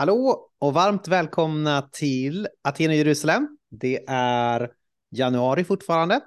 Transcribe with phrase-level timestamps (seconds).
[0.00, 3.58] Hallå och varmt välkomna till Aten och Jerusalem.
[3.70, 4.70] Det är
[5.10, 6.20] januari fortfarande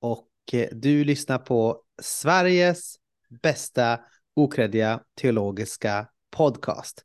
[0.00, 0.28] och
[0.72, 2.94] du lyssnar på Sveriges
[3.42, 4.00] bästa
[4.36, 7.04] okreddiga teologiska podcast.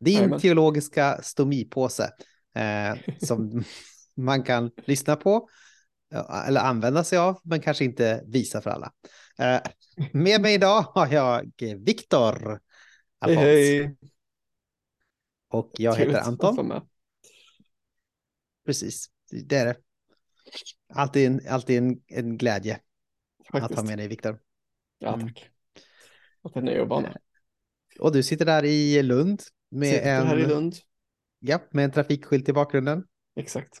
[0.00, 0.40] Din Jajamän.
[0.40, 2.10] teologiska stomipåse
[2.54, 3.64] eh, som
[4.16, 5.48] man kan lyssna på
[6.14, 8.92] eh, eller använda sig av, men kanske inte visa för alla.
[9.38, 9.60] Eh,
[10.12, 11.50] med mig idag har jag
[11.84, 12.60] Viktor
[13.20, 13.96] Hej hej!
[15.48, 16.80] Och jag Trevligt heter Anton.
[18.66, 19.76] Precis, det är det.
[20.94, 23.84] Alltid en, alltid en, en glädje att ha Faktiskt.
[23.84, 24.40] med dig, Viktor.
[24.98, 25.26] Ja, Mm.
[25.26, 25.50] tack.
[26.42, 27.14] Att det är och.
[28.00, 30.74] Och du sitter där i Lund med, Sitter en, här i Lund.
[31.38, 33.04] Ja, med en trafikskylt i bakgrunden.
[33.36, 33.78] Exakt.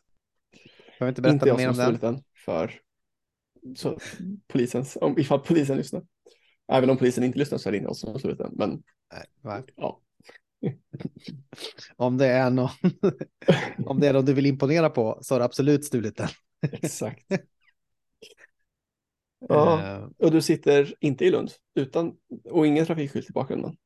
[0.98, 2.14] Jag inte berätta Inte mer om har den.
[2.14, 2.80] den för
[3.76, 3.98] så,
[4.46, 6.02] polisens, om, ifall polisen lyssnar.
[6.72, 8.52] Även om polisen inte lyssnar så är det inte jag som har stulit den.
[8.54, 8.82] Men
[9.42, 10.00] Nej, ja,
[11.96, 12.70] Om det är någon,
[13.86, 16.28] om det är någon du vill imponera på så har du absolut stulit den.
[16.72, 17.26] exakt.
[19.48, 22.12] Ja, Eh, och du sitter inte i Lund utan,
[22.44, 23.76] och ingen trafikskylt i bakgrunden.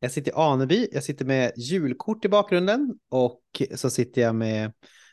[0.00, 3.42] Jag sitter i Aneby, jag sitter med julkort i bakgrunden och
[3.74, 4.72] så sitter jag med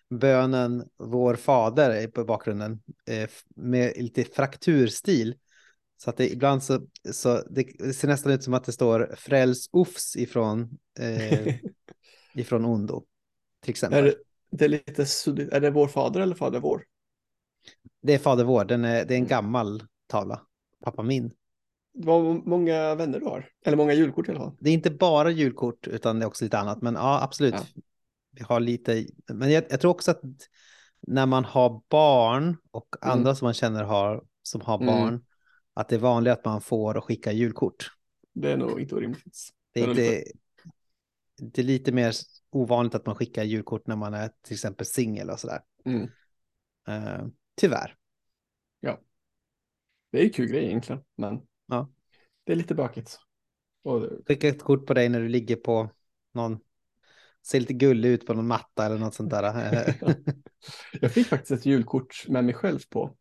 [0.09, 5.35] bönen Vår Fader på bakgrunden eh, med lite frakturstil.
[6.03, 6.79] Så att det ibland så,
[7.11, 11.55] så det, det ser nästan ut som att det står Fräls Ufs ifrån, eh,
[12.33, 13.03] ifrån Ondo.
[13.61, 13.99] Till exempel.
[13.99, 14.09] Är Det...
[14.09, 15.53] det, det är lite suddigt.
[15.53, 16.83] Är det vår fader eller fader vår?
[18.07, 19.27] är Fader vår, den är, det är en Mm.
[19.27, 20.41] gammal tavla.
[20.83, 21.31] Pappa min.
[21.93, 23.49] Vad många vänner du har.
[23.65, 24.55] Eller många julkort alla fall.
[24.59, 26.81] Det är inte bara julkort utan det är också lite annat.
[26.81, 27.53] Men ja, absolut.
[27.53, 27.81] Ja.
[28.31, 30.21] Vi har lite, men jag, jag tror också att
[31.07, 33.17] när man har barn och Mm.
[33.17, 35.23] andra som man känner har, som har Mm.
[35.73, 37.91] Att det är vanligt att man får och skicka julkort.
[38.33, 39.37] Det är nog inte orimligt.
[39.73, 40.23] Det är, inte,
[41.37, 42.13] det är lite mer
[42.49, 45.59] ovanligt att man skickar julkort när man är till exempel singel och sådär.
[45.85, 46.09] Mm.
[46.87, 47.95] Eh, tyvärr.
[50.13, 51.89] Det är ju kul grej egentligen, men Ja.
[52.43, 53.19] det är lite bökigt.
[53.83, 55.89] Det, Skicka ett kort på dig när du ligger på
[56.33, 56.59] någon,
[57.47, 59.95] ser lite gullig ut på någon matta eller något sånt där.
[61.01, 63.13] Jag fick faktiskt ett julkort med mig själv på av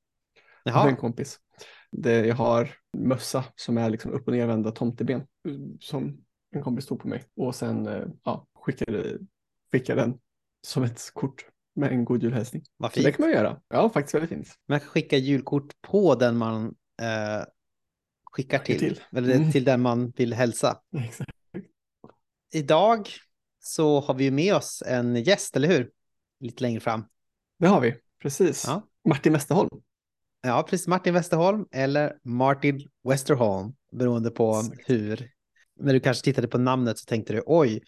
[0.65, 1.41] en Jaha, kompis.
[1.97, 5.27] Det, jag har mössa som är liksom upp och nervända tomteben
[5.81, 9.19] som en kompis tog på mig och sen eh, ja, skickade,
[9.73, 10.19] skickade den
[10.67, 12.63] som ett kort med en god julhälsning.
[12.77, 13.17] vad Så det fint.
[13.17, 13.61] kan man göra.
[13.69, 14.49] Ja, faktiskt väldigt fint.
[14.69, 16.65] Man kan skicka julkort på den man
[17.03, 17.45] eh,
[18.33, 18.79] skickar Skickar till.
[18.79, 19.01] till.
[19.19, 19.53] Eller Mm.
[19.53, 20.81] till den man vill hälsa.
[21.05, 21.31] Exakt.
[22.55, 23.09] Idag
[23.59, 25.91] så har vi ju med oss en gäst, eller hur?
[26.41, 27.05] Lite längre fram.
[27.59, 28.65] Det har vi, precis.
[28.67, 28.83] Ja.
[29.09, 29.69] Martin Westerholm.
[30.43, 30.87] Ja, precis.
[30.87, 34.91] Martin Westerholm eller Martin Westerholm, beroende på Exakt.
[34.91, 35.29] hur.
[35.81, 37.83] När du kanske tittade på namnet så tänkte du oj,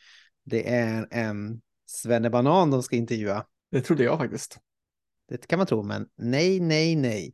[0.44, 3.44] det är en svennebanan de ska intervjua.
[3.70, 4.58] Det trodde jag faktiskt.
[5.28, 7.32] Det kan man tro, men nej, nej, nej.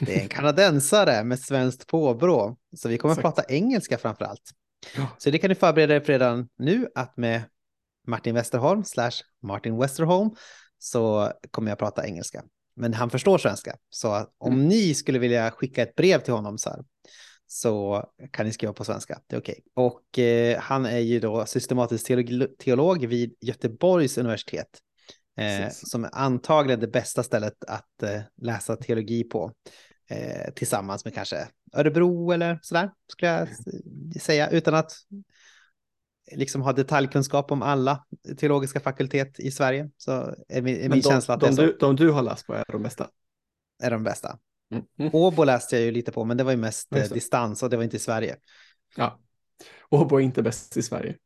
[0.00, 2.56] Det är en kanadensare med svenskt påbrå.
[2.76, 4.50] Så vi kommer att prata engelska framför allt.
[4.96, 5.08] Ja.
[5.18, 7.42] Så det kan du förbereda dig för redan nu att med
[8.06, 10.30] Martin Westerholm slash Martin Westerholm
[10.78, 12.44] så kommer jag prata engelska.
[12.76, 13.76] Men han förstår svenska.
[13.90, 14.68] Så om Mm.
[14.68, 16.84] ni skulle vilja skicka ett brev till honom så här
[17.46, 19.20] så kan ni skriva på svenska.
[19.26, 19.60] Det är okej.
[19.74, 24.78] Och eh, han är ju då systematisk teolog, teolog vid Göteborgs universitet.
[25.38, 29.52] Eh, som är antagligen det bästa stället att eh, läsa teologi på.
[30.10, 33.48] Eh, tillsammans med kanske Örebro eller sådär, skulle jag
[34.22, 34.92] säga, utan att
[36.32, 38.06] liksom ha detaljkunskap om alla
[38.38, 39.90] teologiska fakultet i Sverige.
[39.96, 42.10] Så är min, är min de, känsla att det de, är, så, du, de du
[42.10, 43.08] har läst på är de bästa.
[43.82, 44.38] är de bästa.
[44.70, 44.84] Mm.
[44.98, 45.10] Mm.
[45.14, 47.14] Åbo läste jag ju lite på, men det var ju mest eh, det.
[47.14, 48.36] distans och det var inte i Sverige.
[48.96, 49.20] Ja.
[49.90, 51.16] Åbo är inte bäst i Sverige.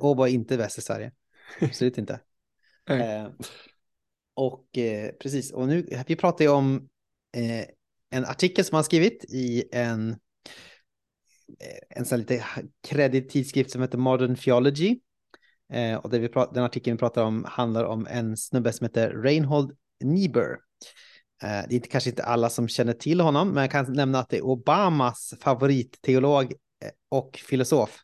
[0.00, 1.12] Åbo är inte bäst i Sverige.
[1.60, 2.20] Absolut inte.
[2.88, 3.28] Eh,
[4.34, 6.88] och eh, precis, och nu, vi pratar ju om
[7.36, 7.66] eh,
[8.10, 10.16] en artikel som han skrivit i en,
[11.88, 12.44] en sån lite
[12.88, 14.98] kreddig tidskrift som heter Modern Theology.
[15.72, 18.84] Eh, och det vi pratar, den artikeln vi pratar om handlar om en snubbe som
[18.84, 20.58] heter Reinhold Niebuhr.
[21.42, 24.18] Eh, det är inte, kanske inte alla som känner till honom, men jag kan nämna
[24.18, 27.98] att det är Obamas favoritteolog eh, och filosof.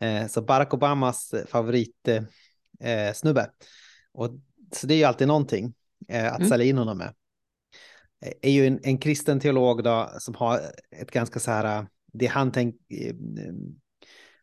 [0.00, 3.40] Eh, så Barack Obamas favoritsnubbe.
[3.40, 3.48] Eh,
[4.12, 4.30] och,
[4.72, 5.74] så det är ju alltid någonting
[6.08, 6.48] eh, att Mm.
[6.48, 7.14] sälja in honom med.
[8.24, 10.60] Eh, är ju en, en kristen teolog då, som har
[10.90, 13.14] ett ganska så här, eh, det han tänk, eh,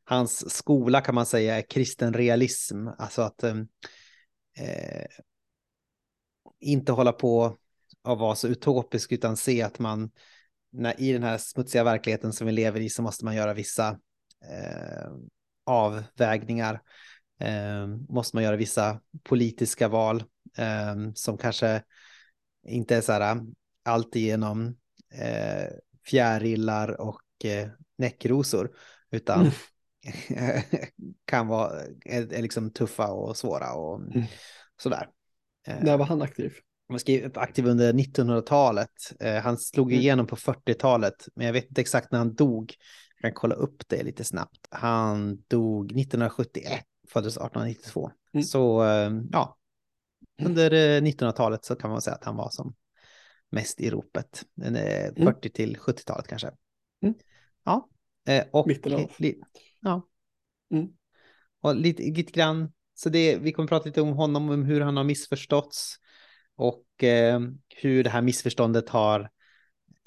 [0.04, 3.58] hans skola kan man säga är kristen realism, alltså att eh,
[4.58, 5.06] eh,
[6.60, 7.58] inte hålla på
[8.04, 10.12] att vara så utopisk utan se att man
[10.72, 13.90] när, i den här smutsiga verkligheten som vi lever i så måste man göra vissa
[14.50, 15.12] eh,
[15.66, 16.82] avvägningar.
[17.40, 20.24] Eh, måste man göra vissa politiska val
[20.58, 21.84] eh, som kanske
[22.68, 23.42] inte är så här eh,
[23.84, 24.78] alltigenom
[25.14, 25.68] eh,
[26.06, 27.68] fjärilar och eh,
[27.98, 28.72] näckrosor,
[29.12, 29.52] utan mm.
[31.26, 34.24] kan vara är, är liksom tuffa och svåra och mm.
[34.82, 35.10] sådär.
[35.82, 36.54] När var han aktiv?
[36.88, 37.00] Han
[37.34, 38.90] var aktiv under 1900-talet.
[39.20, 40.02] Eh, han slog mm.
[40.02, 42.74] igenom på 40-talet, men jag vet inte exakt när han dog.
[43.22, 44.68] Jag kan kolla upp det lite snabbt.
[44.72, 48.12] Han dog 1971, föddes 1892.
[48.34, 48.44] Mm.
[48.44, 49.58] Så eh, ja,
[50.42, 52.76] under 1900-talet så kan man säga att han var som
[53.50, 54.44] mest i ropet.
[54.64, 55.34] 40 mm.
[55.54, 56.52] till 70-talet kanske.
[57.04, 57.16] Mm.
[57.64, 57.90] Ja,
[58.52, 59.12] och, Mitten av.
[59.80, 60.08] ja.
[60.72, 60.88] Mm.
[61.62, 62.72] och lite, lite grann.
[62.94, 65.96] Så det, vi kommer prata lite om honom, om hur han har missförståtts
[66.56, 67.40] och eh,
[67.82, 69.30] hur det här missförståndet har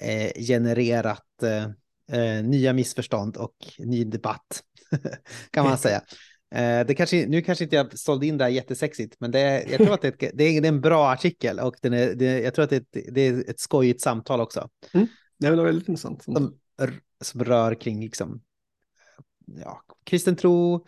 [0.01, 1.63] eh, genererat eh,
[2.19, 4.63] eh nya missförstånd och ny debatt
[5.51, 6.01] kan man säga.
[6.55, 9.77] Eh, det kanske, nu kanske inte jag sålde in det här jättesexigt, men det, jag
[9.77, 12.63] tror att det, är, det är en bra artikel och den är, det, jag tror
[12.63, 14.69] att det är, ett, det är ett skojigt samtal också.
[14.93, 15.07] Mm.
[15.39, 16.23] Det var väldigt intressant.
[16.23, 16.59] Som,
[17.21, 18.41] som rör kring liksom,
[19.45, 20.85] ja, kristen tro,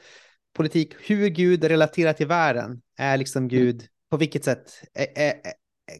[0.53, 2.81] politik, hur Gud relaterar till världen.
[2.97, 3.49] Är liksom mm.
[3.49, 5.41] Gud, på vilket sätt är, är,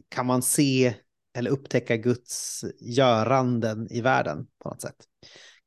[0.08, 0.94] kan man se
[1.36, 4.96] eller upptäcka Guds göranden i världen på något sätt?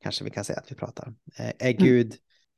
[0.02, 1.14] Kanske vi kan säga att vi pratar.
[1.36, 1.84] Är mm.
[1.84, 2.14] Gud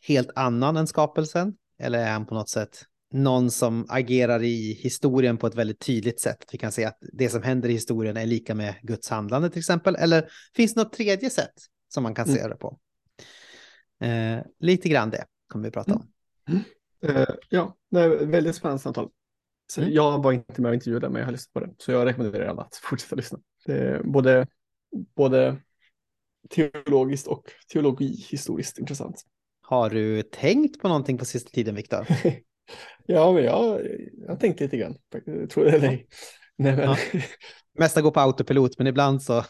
[0.07, 1.55] helt annan än skapelsen?
[1.79, 6.21] Eller är han på något sätt någon som agerar i historien på ett väldigt tydligt
[6.21, 6.45] sätt?
[6.53, 9.59] Vi kan säga att det som händer i historien är lika med Guds handlande till
[9.59, 9.97] exempel.
[9.97, 11.55] Eller finns det något tredje sätt
[11.95, 12.37] som man kan mm.
[12.37, 12.79] se det på?
[14.01, 16.07] Eh, lite grann det kommer vi prata om.
[16.49, 16.63] Mm.
[17.05, 19.11] Uh, ja, det är väldigt spännande samtal.
[19.73, 19.93] Så mm.
[19.93, 21.75] Jag var inte med och intervjuade, men jag har lyssnat på det.
[21.79, 23.39] Så jag rekommenderar alla att fortsätta lyssna.
[24.05, 24.47] både,
[25.17, 25.57] både
[26.51, 29.23] teologiskt och teologihistoriskt intressant.
[29.61, 32.07] Har du tänkt på någonting på sista tiden, Viktor?
[33.07, 33.81] ja, men jag,
[34.13, 34.97] jag har tänkt lite grann,
[35.49, 36.07] tror jag eller ej.
[36.57, 36.85] Nej, men...
[36.85, 36.97] ja.
[37.79, 39.43] Mesta går på autopilot, men ibland så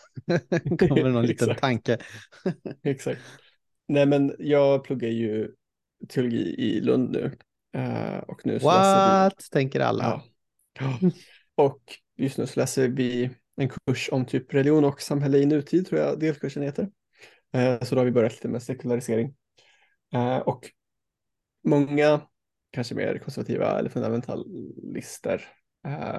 [0.79, 1.99] kommer det någon liten tanke.
[2.83, 3.21] Exakt.
[3.89, 5.51] Nej, men jag pluggar ju
[6.09, 7.37] teologi i Lund nu.
[7.77, 9.35] Uh, och nu What?
[9.39, 9.53] Vi...
[9.53, 10.23] tänker alla.
[10.81, 10.99] Ja.
[11.55, 11.81] Och
[12.17, 16.01] just nu så läser vi en kurs om typ religion och samhälle i nutid, tror
[16.01, 16.83] jag delkursen heter.
[17.57, 19.35] Uh, så då har vi börjat lite med sekularisering.
[20.15, 20.71] Uh, och
[21.65, 22.21] många,
[22.71, 25.45] kanske mer konservativa eller fundamentalister,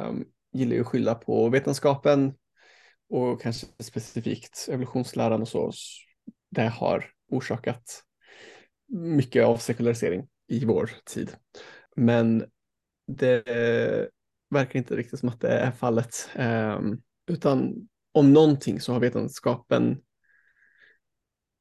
[0.10, 0.26] um,
[0.56, 2.34] gillar ju att skylla på vetenskapen
[3.10, 5.72] och kanske specifikt evolutionsläran och så.
[6.50, 8.04] Det har orsakat
[8.88, 11.36] mycket av sekularisering i vår tid.
[11.96, 12.46] Men
[13.08, 13.44] det
[14.50, 16.30] verkar inte riktigt som att det är fallet.
[16.36, 20.02] Ehm, utan om någonting så har vetenskapen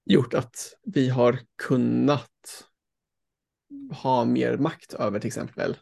[0.05, 2.31] gjort att vi har kunnat
[3.91, 5.77] ha mer makt över till exempel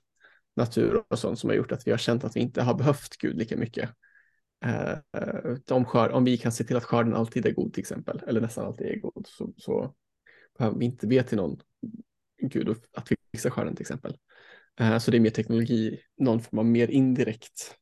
[0.57, 3.17] natur och sånt som har gjort att vi har känt att vi inte har behövt
[3.17, 3.91] Gud lika mycket.
[4.65, 7.81] Eh, eh om, skör, om vi kan se till att skörden alltid är god till
[7.81, 9.95] exempel, eller nästan alltid är god, så, så
[10.59, 11.61] behöver vi inte be till någon
[12.43, 14.17] Gud att fixa skörden till exempel.
[14.81, 17.77] Eh, så det är mer teknologi, någon form av mer indirekt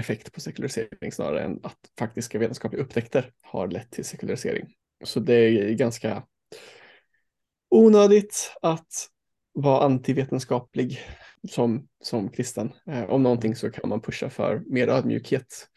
[0.00, 4.74] effekt på sekularisering snarare än att faktiska vetenskapliga upptäckter har lett till sekularisering.
[5.04, 6.22] Så det är ganska
[7.70, 9.08] onödigt att
[9.52, 11.00] vara antivetenskaplig
[11.50, 12.72] som, som kristen.
[12.86, 15.68] Eh, om någonting så kan man pusha för mer ödmjukhet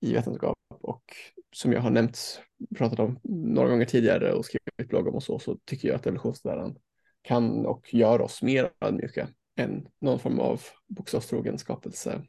[0.00, 1.04] i vetenskap och
[1.52, 2.42] som jag har nämnt,
[2.76, 6.06] pratat om några gånger tidigare och skrivit blogg om och så, så tycker jag att
[6.06, 6.76] evolutionsläran
[7.22, 12.22] kan och gör oss mer ödmjuka än någon form av bokstavstrogen skapelse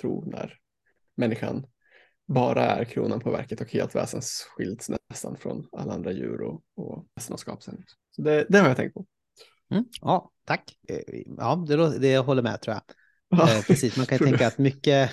[0.00, 0.58] tro när
[1.14, 1.66] människan
[2.26, 7.06] bara är kronan på verket och helt väsensskilt nästan från alla andra djur och, och
[7.16, 7.84] resten av skapelsen.
[8.10, 9.06] Så det, det har jag tänkt på.
[9.70, 10.76] Mm, ja, tack.
[10.88, 12.82] Eh, ja, det, det jag håller med tror jag.
[13.28, 14.44] Ja, eh, precis, man kan tänka du?
[14.44, 15.10] att mycket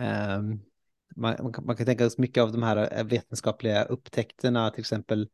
[0.00, 0.60] um,
[1.16, 5.28] man, man, kan tänka sig mycket av de här eh, vetenskapliga upptäckterna, till exempel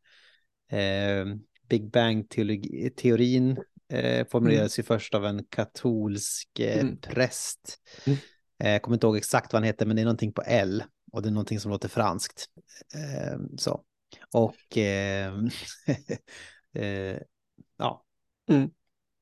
[0.71, 1.25] eh,
[1.69, 3.57] Big Bang-teorin
[3.93, 4.83] eh, formulerades mm.
[4.83, 6.97] ju först av en katolsk eh, mm.
[6.97, 7.77] präst.
[8.05, 8.19] Mm.
[8.63, 10.83] Eh, jag kommer inte ihåg exakt vad han heter, men det är någonting på L
[11.11, 12.45] och det är någonting som låter franskt.
[12.95, 13.83] Eh, så.
[14.33, 15.33] Och eh,
[17.81, 18.05] ja.
[18.49, 18.69] Mm.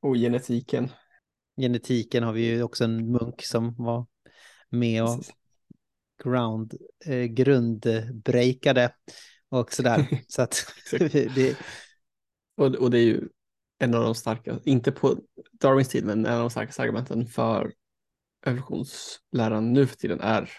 [0.01, 0.91] Och genetiken.
[1.57, 4.07] Genetiken har vi ju också en munk som var
[4.69, 5.23] med och
[6.23, 6.73] ground,
[7.05, 8.93] eh, grundbreakade
[9.49, 10.07] och sådär.
[10.27, 10.65] så att
[11.35, 11.57] det,
[12.57, 13.29] och, och det är ju
[13.79, 17.73] en av de starka, inte på Darwins tid, men en av de starkaste argumenten för
[18.45, 20.51] evolutionsläran nu för tiden är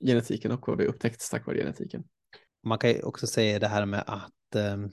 [0.00, 2.04] genetiken och vad vi upptäckt tack vare genetiken.
[2.62, 4.90] Man kan ju också säga det här med att um, eh,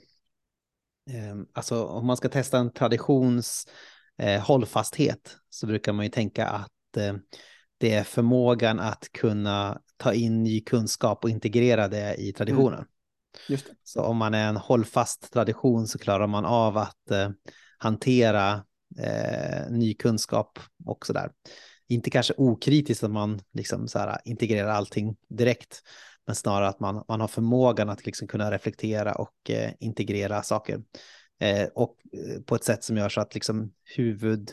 [1.52, 3.66] alltså om man ska testa en traditions
[4.18, 7.14] eh, hållfasthet så brukar man ju tänka att eh,
[7.78, 12.78] det är förmågan att kunna ta in ny kunskap och integrera det i traditionen.
[12.78, 12.88] Mm.
[13.48, 13.72] Just det.
[13.84, 17.30] Så om man är en hållfast tradition så klarar man av att eh,
[17.78, 18.64] hantera
[18.98, 21.30] eh, ny kunskap och så där.
[21.88, 25.82] Inte kanske okritiskt att man liksom så här integrerar allting direkt,
[26.26, 30.82] men snarare att man, man har förmågan att liksom kunna reflektera och eh, integrera saker.
[31.38, 34.52] Eh, och eh, på ett sätt som gör så att liksom huvud,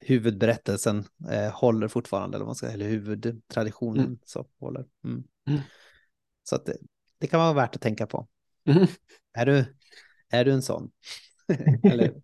[0.00, 4.18] huvudberättelsen eh, håller fortfarande, eller, man ska, eller huvudtraditionen mm.
[4.24, 4.84] så håller.
[5.04, 5.24] Mm.
[5.48, 5.60] Mm.
[6.42, 6.76] Så att det,
[7.18, 8.28] det, kan vara värt att tänka på.
[8.64, 8.86] Mm.
[9.32, 9.64] Är, du,
[10.30, 10.90] är du en sån?
[11.82, 12.14] eller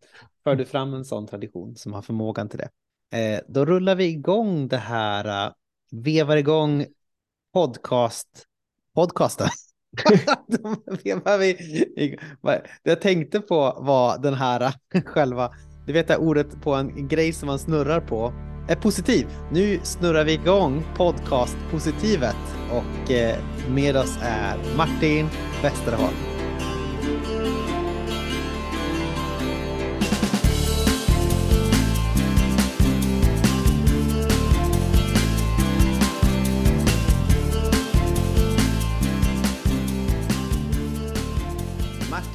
[0.44, 2.70] för du fram en sån tradition som har förmågan till det?
[3.18, 5.54] Eh, då rullar vi igång det här, uh,
[5.90, 6.86] vevar igång
[7.56, 8.28] podcast,
[8.94, 9.48] podcasten.
[12.82, 14.72] jag tänkte på var den här
[15.04, 15.54] själva,
[15.86, 18.32] du vet det ordet på en grej som man snurrar på,
[18.68, 19.26] är positiv.
[19.52, 25.28] Nu snurrar vi igång podcast-positivet och eh, med oss är Martin
[25.62, 26.35] Westerholm.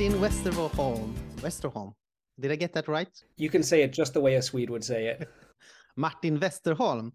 [0.01, 1.13] Martin Westerholm.
[1.41, 1.93] Westerholm.
[2.39, 3.24] Did I get that right?
[3.38, 5.29] You can say it just the way a Swede would say it.
[5.96, 7.12] Martin Westerholm,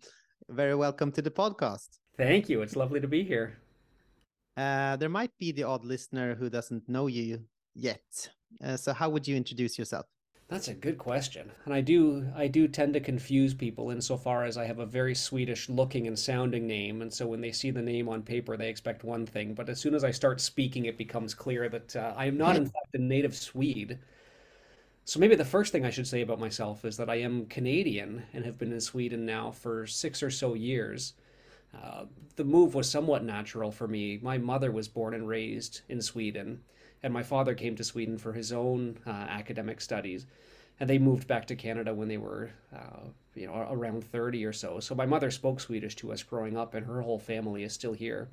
[0.49, 1.89] very welcome to the podcast.
[2.17, 2.63] Thank you.
[2.63, 3.59] It's lovely to be here.
[4.57, 7.41] Uh, there might be the odd listener who doesn't know you
[7.75, 8.31] yet.
[8.63, 10.07] Uh, so, how would you introduce yourself?
[10.49, 11.51] That's a good question.
[11.65, 15.15] And I do I do tend to confuse people insofar as I have a very
[15.15, 18.69] Swedish looking and sounding name and so when they see the name on paper they
[18.69, 22.13] expect one thing but as soon as I start speaking it becomes clear that uh,
[22.17, 23.99] I am not in fact a native Swede.
[25.05, 28.25] So maybe the first thing I should say about myself is that I am Canadian
[28.35, 31.15] and have been in Sweden now for 6 or so years.
[31.75, 34.19] Uh, the move was somewhat natural for me.
[34.23, 36.61] My mother was born and raised in Sweden
[37.03, 40.27] and my father came to Sweden for his own uh, academic studies,
[40.81, 44.53] and they moved back to Canada when they were, uh, you know, around thirty or
[44.53, 44.81] so.
[44.81, 47.93] So my mother spoke Swedish to us growing up, and her whole family is still
[47.93, 48.29] here.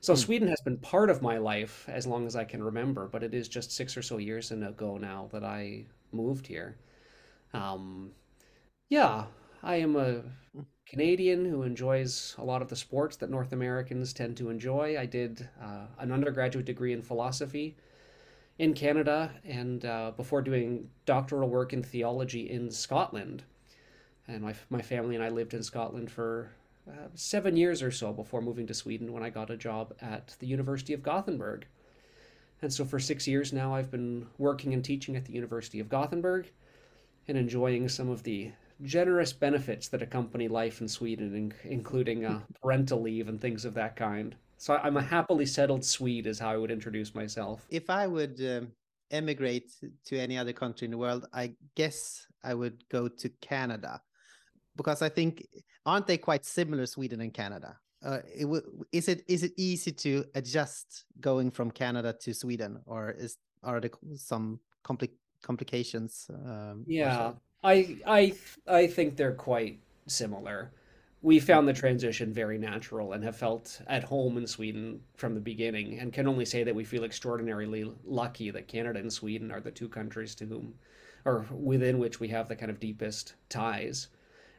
[0.00, 0.18] So hmm.
[0.18, 3.34] Sweden has been part of my life as long as I can remember, but it
[3.34, 6.76] is just six or so years ago now that I moved here.
[7.54, 8.12] Um,
[8.88, 9.26] yeah,
[9.62, 10.22] I am a
[10.86, 14.98] Canadian who enjoys a lot of the sports that North Americans tend to enjoy.
[14.98, 17.76] I did uh, an undergraduate degree in philosophy
[18.58, 23.42] in Canada and uh, before doing doctoral work in theology in Scotland.
[24.28, 26.50] And my, my family and I lived in Scotland for
[26.88, 30.36] uh, seven years or so before moving to Sweden when I got a job at
[30.38, 31.66] the University of Gothenburg.
[32.60, 35.88] And so for six years now, I've been working and teaching at the University of
[35.88, 36.50] Gothenburg
[37.26, 38.52] and enjoying some of the
[38.84, 43.96] generous benefits that accompany life in Sweden, including uh, parental leave and things of that
[43.96, 44.34] kind.
[44.62, 47.66] So I'm a happily settled Swede, is how I would introduce myself.
[47.68, 48.68] If I would um,
[49.10, 49.72] emigrate
[50.04, 54.00] to any other country in the world, I guess I would go to Canada,
[54.76, 55.44] because I think
[55.84, 57.76] aren't they quite similar, Sweden and Canada?
[58.04, 58.46] Uh, it
[58.92, 63.80] is it is it easy to adjust going from Canada to Sweden, or is are
[63.80, 65.10] there some compli
[65.42, 66.30] complications?
[66.30, 67.32] Um, yeah,
[67.64, 68.34] I I
[68.68, 70.70] I think they're quite similar
[71.22, 71.46] we mm-hmm.
[71.46, 76.00] found the transition very natural and have felt at home in Sweden from the beginning
[76.00, 79.70] and can only say that we feel extraordinarily lucky that Canada and Sweden are the
[79.70, 80.74] two countries to whom
[81.24, 84.08] or within which we have the kind of deepest ties.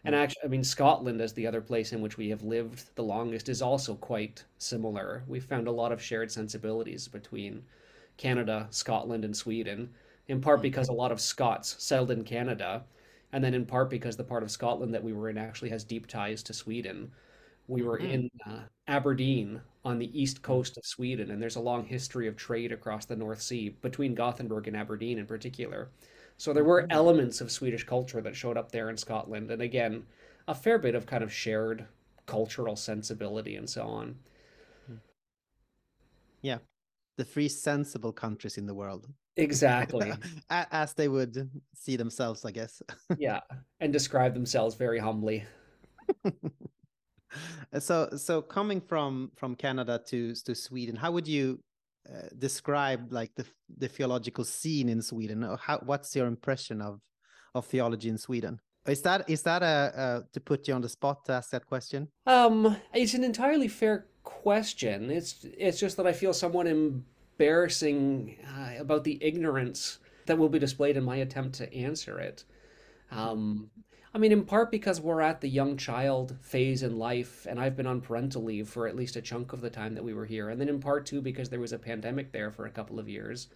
[0.06, 0.24] And mm-hmm.
[0.24, 3.50] actually, I mean, Scotland, as the other place in which we have lived the longest,
[3.50, 5.24] is also quite similar.
[5.28, 7.64] We've found a lot of shared sensibilities between
[8.16, 9.90] Canada, Scotland, and Sweden,
[10.30, 10.64] in part mm-hmm.
[10.64, 12.84] because a lot of Scots settled in Canada
[13.34, 15.84] and then in part because the part of Scotland that we were in actually has
[15.84, 17.12] deep ties to Sweden.
[17.68, 18.12] We were mm-hmm.
[18.12, 22.38] in uh, Aberdeen on the east coast of Sweden, and there's a long history of
[22.38, 25.90] trade across the North Sea between Gothenburg and Aberdeen in particular.
[26.38, 26.92] So there were mm-hmm.
[26.92, 30.06] elements of Swedish culture that showed up there in Scotland, and again,
[30.48, 31.86] a fair bit of kind of shared
[32.28, 34.16] cultural sensibility and so on.
[34.88, 34.96] Hmm.
[36.42, 36.58] Yeah,
[37.18, 39.08] the three sensible countries in the world.
[39.38, 40.14] Exactly.
[40.50, 42.82] As they would see themselves, I guess.
[43.18, 43.40] yeah,
[43.80, 45.44] and describe themselves very humbly.
[47.80, 51.60] so, so coming from from Canada to to Sweden, how would you
[52.08, 53.46] uh, describe like the
[53.78, 55.42] the theological scene in Sweden?
[55.60, 57.02] How what's your impression of
[57.56, 58.60] of theology in Sweden?
[58.86, 61.66] Is that is that a, a to put you on the spot to ask that
[61.66, 62.10] question?
[62.28, 65.10] Um, it's an entirely fair question.
[65.10, 66.68] It's it's just that I feel somewhat
[67.38, 72.46] embarrassing uh, about the ignorance that will be displayed in my attempt to answer it.
[73.12, 73.70] Um,
[74.16, 77.76] I mean, in part because we're at the young child phase in life, and I've
[77.76, 80.26] been on parental leave for at least a chunk of the time that we were
[80.26, 80.50] here.
[80.50, 83.10] And then in part too, because there was a pandemic there for a couple of
[83.10, 83.50] years.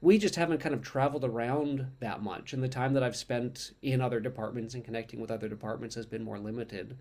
[0.00, 2.52] We just haven't kind of traveled around that much.
[2.52, 6.06] And the time that I've spent in other departments and connecting with other departments has
[6.06, 6.96] been more limited.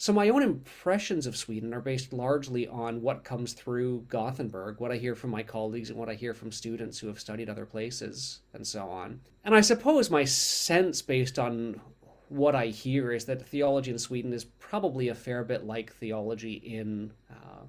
[0.00, 4.90] So my own impressions of Sweden are based largely on what comes through Gothenburg, what
[4.90, 7.66] I hear from my colleagues and what I hear from students who have studied other
[7.66, 9.20] places and so on.
[9.44, 11.82] And I suppose my sense based on
[12.30, 16.54] what I hear is that theology in Sweden is probably a fair bit like theology
[16.54, 17.64] in uh,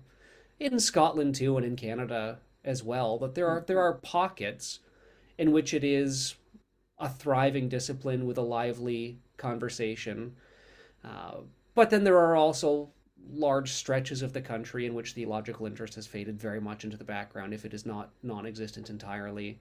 [0.57, 3.17] in Scotland too and in Canada as well.
[3.17, 4.79] That there are there are pockets
[5.37, 6.35] in which it is
[6.97, 10.37] a thriving discipline with a lively conversation.
[11.03, 11.41] Uh,
[11.75, 12.89] but then there are also
[13.33, 17.03] large stretches of the country in which theological interest has faded very much into the
[17.03, 19.59] background, if it is not non existent entirely.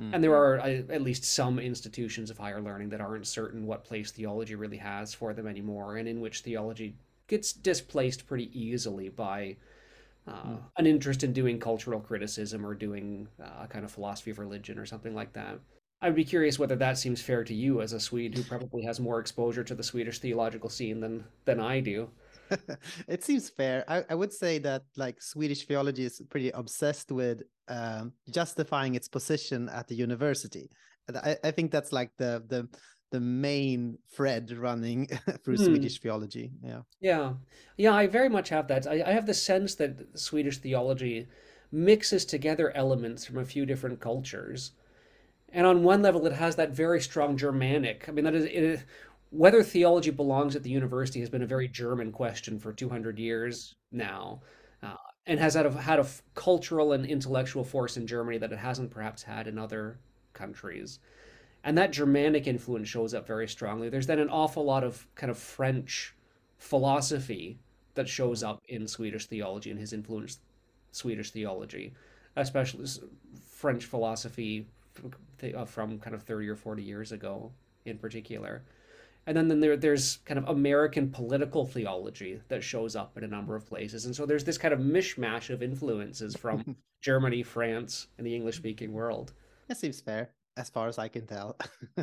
[0.00, 0.14] Mm-hmm.
[0.14, 3.84] And there are uh, at least some institutions of higher learning that aren't certain what
[3.84, 6.94] place theology really has for them anymore, and in which theology
[7.26, 9.56] gets displaced pretty easily by
[10.26, 10.58] uh, mm.
[10.76, 14.78] an interest in doing cultural criticism or doing uh, a kind of philosophy of religion
[14.78, 15.58] or something like that.
[16.00, 19.00] I'd be curious whether that seems fair to you as a Swede who probably has
[19.00, 22.10] more exposure to the Swedish theological scene than than I do.
[23.08, 23.84] it seems fair.
[23.88, 29.08] I, I, would say that like Swedish theology is pretty obsessed with um, justifying its
[29.08, 30.70] position at the university.
[31.14, 32.68] I, I, think that's like the the
[33.10, 35.06] the main thread running
[35.44, 35.64] through hmm.
[35.64, 36.52] Swedish theology.
[36.62, 36.82] Yeah.
[37.00, 37.32] Yeah.
[37.76, 38.86] Yeah, I very much have that.
[38.86, 41.26] I, I have the sense that Swedish theology
[41.70, 44.72] mixes together elements from a few different cultures
[45.52, 48.06] and on one level, it has that very strong Germanic.
[48.08, 48.84] I mean, that is
[49.30, 53.74] whether theology belongs at the university has been a very German question for 200 years
[53.92, 54.40] now,
[54.82, 54.94] uh,
[55.26, 59.22] and has had a, had cultural and intellectual force in Germany that it hasn't perhaps
[59.22, 59.98] had in other
[60.32, 60.98] countries.
[61.64, 63.88] And that Germanic influence shows up very strongly.
[63.88, 66.14] There's then an awful lot of kind of French
[66.56, 67.58] philosophy
[67.94, 70.40] that shows up in Swedish theology and has influenced
[70.92, 71.94] Swedish theology,
[72.36, 72.86] especially
[73.50, 74.68] French philosophy
[75.66, 77.52] from kind of 30 or 40 years ago
[77.84, 78.62] in particular.
[79.26, 83.28] And then, then there, there's kind of American political theology that shows up in a
[83.28, 84.06] number of places.
[84.06, 88.56] And so there's this kind of mishmash of influences from Germany, France, and the English
[88.56, 89.34] speaking world.
[89.68, 91.58] That seems fair, as far as I can tell.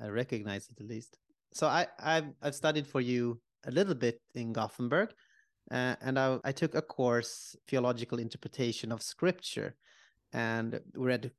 [0.00, 1.18] I recognize it at least.
[1.52, 5.10] So I, I've, I've studied for you a little bit in Gothenburg,
[5.70, 9.76] uh, and I, I took a course, Theological Interpretation of Scripture,
[10.32, 11.30] and read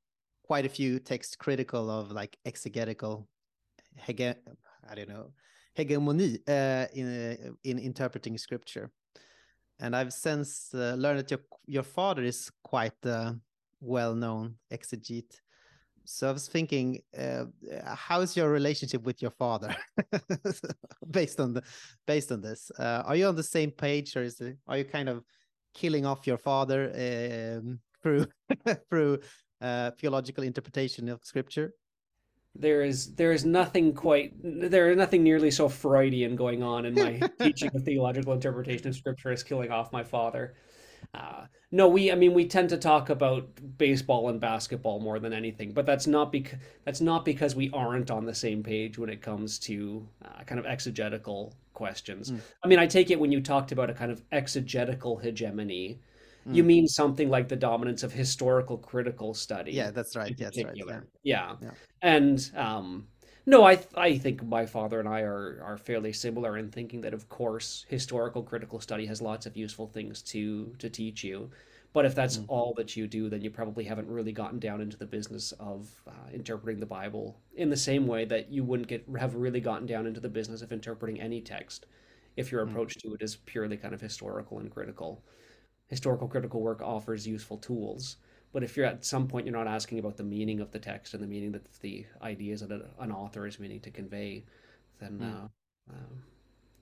[0.50, 3.28] quite a few texts critical of like exegetical
[4.06, 4.30] hege
[4.90, 5.28] I don't know
[5.76, 8.92] hegemony uh, in uh, in interpreting scripture.
[9.80, 13.36] And I've since uh, learned that your your father is quite a
[13.80, 15.36] well-known exegete.
[16.06, 17.46] So I was thinking, uh,
[18.08, 19.76] how's your relationship with your father,
[21.12, 21.64] based on the
[22.08, 22.72] based on this?
[22.80, 25.24] Uh, are you on the same page, or is it, are you kind of
[25.74, 28.26] killing off your father um, through
[28.90, 29.20] through
[29.62, 31.74] uh, theological interpretation of scripture?
[32.56, 36.96] There is there is nothing quite there is nothing nearly so Freudian going on in
[36.96, 40.56] my teaching of theological interpretation of scripture as killing off my father.
[41.14, 45.34] Uh, no, we I mean we tend to talk about baseball and basketball more than
[45.34, 49.10] anything, but that's not because that's not because we aren't on the same page when
[49.10, 52.32] it comes to uh, kind of exegetical questions.
[52.32, 52.40] Mm.
[52.64, 56.00] I mean, I take it when you talked about a kind of exegetical hegemony.
[56.54, 59.72] You mean something like the dominance of historical critical study.
[59.72, 60.34] Yeah, that's right.
[60.38, 60.76] Yeah, that's right.
[60.76, 61.00] Yeah.
[61.24, 61.56] yeah.
[61.62, 61.72] yeah.
[62.02, 63.08] And um,
[63.46, 67.14] no, I I think my father and I are are fairly similar in thinking that
[67.14, 71.50] of course historical critical study has lots of useful things to to teach you.
[71.92, 72.46] But if that's mm.
[72.48, 75.90] all that you do, then you probably haven't really gotten down into the business of
[76.08, 79.88] uh, interpreting the Bible in the same way that you wouldn't get have really gotten
[79.88, 81.88] down into the business of interpreting any text
[82.38, 82.70] if your mm.
[82.70, 85.24] approach to it is purely kind of historical and critical
[85.90, 88.18] historical critical work offers useful tools.
[88.52, 91.14] But if you're at some point you're not asking about the meaning of the text
[91.14, 94.46] and the meaning that the ideas that an author is meaning to convey,
[95.00, 95.44] then mm.
[95.44, 95.48] uh,
[95.92, 96.16] uh,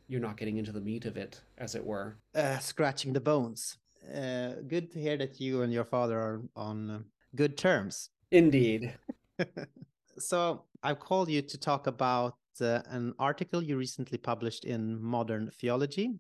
[0.08, 2.18] you're not getting into the meat of it, as it were.
[2.36, 3.78] Uh, scratching the bones.
[4.14, 7.00] Uh, good to hear that you and your father are on uh,
[7.36, 8.10] good terms.
[8.32, 8.94] Indeed.
[10.18, 15.52] so I've called you to talk about uh, an article you recently published in Modern
[15.60, 16.14] Theology.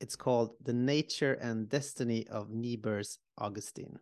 [0.00, 3.98] It's called The Nature and Destiny of Niebuhr's Augustine.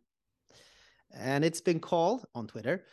[1.17, 2.85] And it's been called on Twitter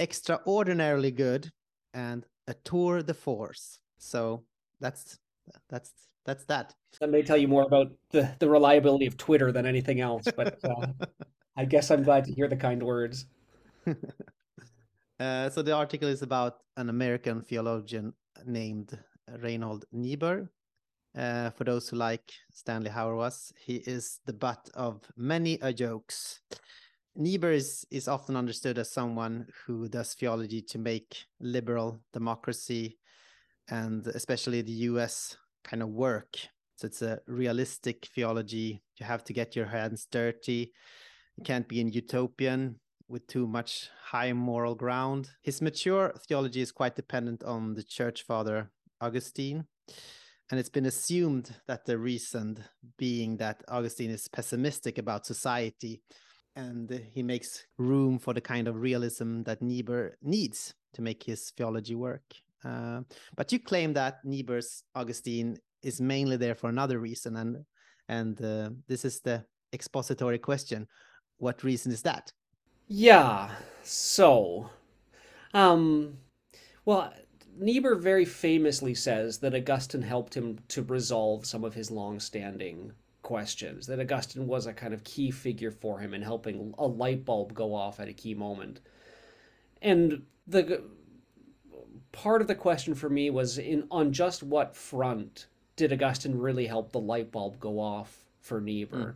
[0.00, 1.50] extraordinarily good
[1.94, 3.78] and a tour de force.
[3.98, 4.44] So
[4.80, 5.18] that's
[5.68, 5.92] that's
[6.24, 6.74] that's that.
[7.00, 10.58] That may tell you more about the, the reliability of Twitter than anything else, but
[10.64, 10.86] uh,
[11.56, 13.26] I guess I'm glad to hear the kind words.
[15.20, 18.12] uh, so the article is about an American theologian
[18.44, 18.98] named
[19.40, 20.50] Reinhold Niebuhr.
[21.18, 26.40] Uh, for those who like Stanley Hauerwas, he is the butt of many a jokes.
[27.16, 32.98] Niebuhr is, is often understood as someone who does theology to make liberal democracy
[33.68, 36.36] and especially the US kind of work.
[36.76, 38.80] So it's a realistic theology.
[39.00, 40.72] You have to get your hands dirty.
[41.36, 42.78] You can't be an utopian
[43.08, 45.30] with too much high moral ground.
[45.42, 49.66] His mature theology is quite dependent on the church father Augustine.
[50.50, 52.64] And it's been assumed that the reason
[52.96, 56.00] being that Augustine is pessimistic about society
[56.58, 61.50] and he makes room for the kind of realism that Niebuhr needs to make his
[61.50, 62.22] theology work.
[62.64, 63.02] Uh,
[63.36, 67.64] but you claim that Niebuhr's Augustine is mainly there for another reason, and
[68.08, 70.88] and uh, this is the expository question:
[71.36, 72.32] What reason is that?
[72.88, 73.50] Yeah.
[73.84, 74.68] So,
[75.54, 76.18] um,
[76.84, 77.12] well,
[77.58, 82.92] Niebuhr very famously says that Augustine helped him to resolve some of his long-standing
[83.22, 87.24] questions, that Augustine was a kind of key figure for him in helping a light
[87.24, 88.80] bulb go off at a key moment.
[89.82, 90.82] And the
[92.12, 96.66] part of the question for me was in on just what front did Augustine really
[96.66, 98.98] help the light bulb go off for Niebuhr?
[98.98, 99.14] Mm.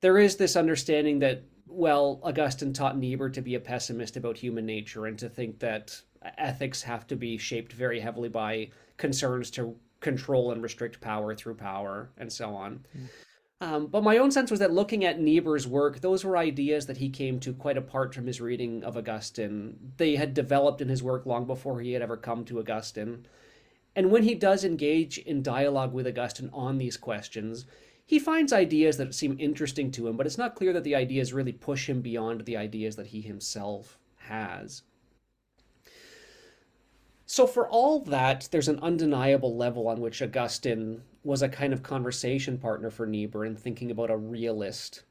[0.00, 4.66] There is this understanding that well, Augustine taught Niebuhr to be a pessimist about human
[4.66, 6.00] nature and to think that
[6.38, 11.54] ethics have to be shaped very heavily by concerns to control and restrict power through
[11.54, 12.84] power and so on.
[12.96, 13.08] Mm.
[13.60, 16.98] Um, but my own sense was that looking at Niebuhr's work, those were ideas that
[16.98, 19.92] he came to quite apart from his reading of Augustine.
[19.96, 23.26] They had developed in his work long before he had ever come to Augustine.
[23.96, 27.64] And when he does engage in dialogue with Augustine on these questions,
[28.04, 31.32] he finds ideas that seem interesting to him, but it's not clear that the ideas
[31.32, 34.82] really push him beyond the ideas that he himself has.
[37.34, 41.82] So, for all that, there's an undeniable level on which Augustine was a kind of
[41.82, 45.02] conversation partner for Niebuhr in thinking about a realist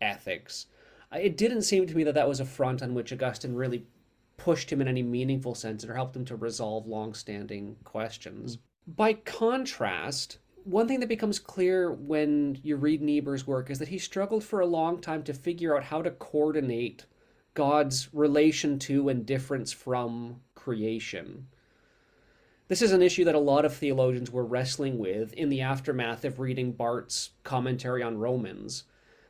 [0.00, 0.66] ethics.
[1.12, 3.88] Uh, it didn't seem to me that that was a front on which Augustine really
[4.36, 8.58] pushed him in any meaningful sense or helped him to resolve long-standing questions.
[8.86, 13.98] By contrast, one thing that becomes clear when you read Niebuhr's work is that he
[13.98, 17.06] struggled for a long time to figure out how to coordinate
[17.54, 21.48] God's relation to and difference from creation.
[22.66, 26.24] This is an issue that a lot of theologians were wrestling with in the aftermath
[26.24, 28.84] of reading Barth's commentary on Romans.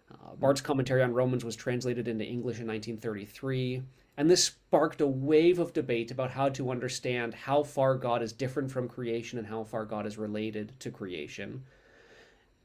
[0.09, 3.83] Uh, Barth's commentary on Romans was translated into English in 1933,
[4.17, 8.33] and this sparked a wave of debate about how to understand how far God is
[8.33, 11.65] different from creation and how far God is related to creation.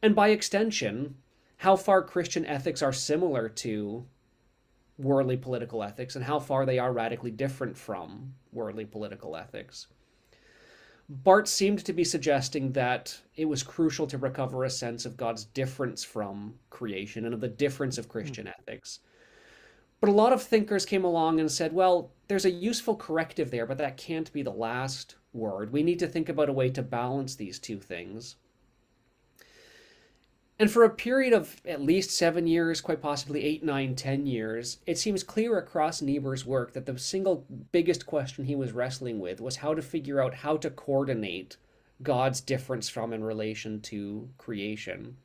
[0.03, 1.15] And by extension,
[1.57, 4.05] how far Christian ethics are similar to
[4.99, 9.87] worldly political ethics and how far they are radically different from worldly political ethics.
[11.11, 15.45] Barth seemed to be suggesting that it was crucial to recover a sense of God's
[15.45, 18.53] difference from creation and of the difference of Christian mm.
[18.59, 18.99] ethics.
[20.01, 23.65] But a lot of thinkers came along and said, well, there's a useful corrective there,
[23.65, 25.73] but that can't be the last word.
[25.73, 28.35] We need to think about a way to balance these two things.
[30.61, 34.79] And for a period of at least seven years, quite possibly eight, nine, ten years,
[34.85, 39.39] it seems clear across Niebuhr's work that the single biggest question he was wrestling with
[39.39, 41.55] was how to figure out how to coordinate
[42.03, 45.15] God's difference from in relation to creation.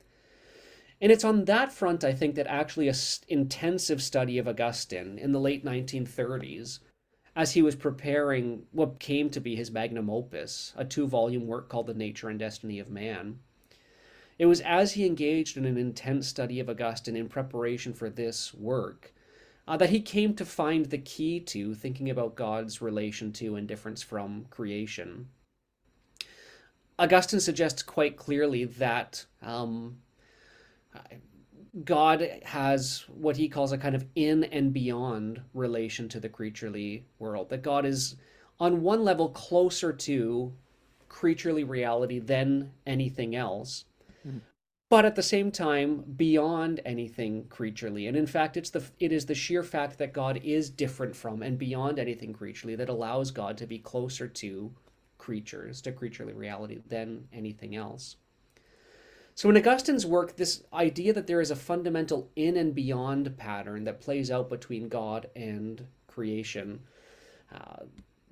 [1.01, 2.95] And it's on that front, I think, that actually a
[3.27, 6.79] intensive study of Augustine in the late 1930s,
[7.35, 11.69] as he was preparing what came to be his magnum opus, a two volume work
[11.69, 13.41] called The Nature and Destiny of Man
[14.39, 18.53] it was as he engaged in an intense study of Augustine in preparation for this
[18.55, 19.13] work
[19.67, 23.67] uh, that he came to find the key to thinking about God's relation to and
[23.67, 25.29] difference from creation.
[26.99, 29.97] Augustine suggests quite clearly that um,
[31.85, 37.05] God has what he calls a kind of in and beyond relation to the creaturely
[37.19, 37.49] world.
[37.49, 38.17] That God is,
[38.61, 40.53] on one level, closer to
[41.09, 43.87] creaturely reality than anything else
[44.95, 48.07] but at the same time beyond anything creaturely.
[48.07, 51.43] And in fact it's the it is the sheer fact that god is different from
[51.43, 54.73] and beyond anything creaturely that allows god to be closer to
[55.19, 58.15] creatures to creaturely reality than anything else.
[59.35, 63.83] So in augustine's work this idea that there is a fundamental in and beyond pattern
[63.83, 66.79] that plays out between god and creation
[67.53, 67.83] uh,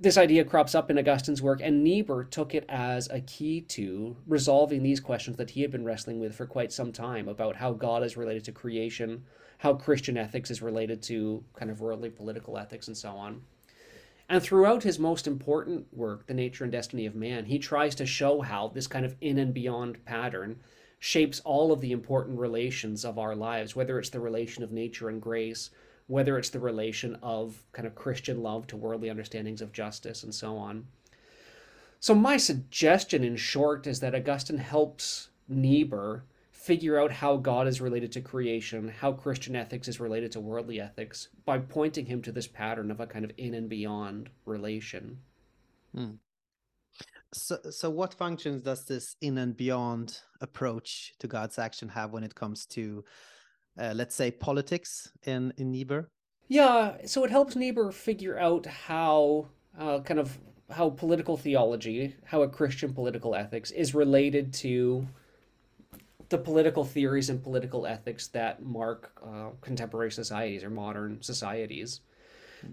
[0.03, 4.17] this idea crops up in Augustine's work, and Niebuhr took it as a key to
[4.27, 7.73] resolving these questions that he had been wrestling with for quite some time about how
[7.73, 9.23] God is related to creation,
[9.59, 13.43] how Christian ethics is related to kind of worldly political ethics, and so on.
[14.29, 18.07] And throughout his most important work, The Nature and Destiny of Man, he tries to
[18.07, 20.59] show how this kind of in and beyond pattern
[20.99, 25.09] shapes all of the important relations of our lives, whether it's the relation of nature
[25.09, 25.71] and grace,
[26.07, 30.35] whether it's the relation of kind of Christian love to worldly understandings of justice and
[30.35, 30.87] so on.
[32.01, 37.81] So, my suggestion in short is that Augustine helps Niebuhr figure out how God is
[37.81, 42.33] related to creation, how Christian ethics is related to worldly ethics, by pointing him to
[42.33, 45.19] this pattern of a kind of in and beyond relation.
[45.95, 46.13] Hmm.
[47.35, 52.25] So, so what functions does this in and beyond approach to God's action have when
[52.25, 53.05] it comes to,
[53.79, 56.09] uh, let's say, politics in in Niebuhr?
[56.49, 60.39] Yeah, so it helps Niebuhr figure out how uh, kind of
[60.71, 65.07] how political theology, how a Christian political ethics is related to
[66.29, 72.01] the political theories and political ethics that mark uh, contemporary societies or modern societies.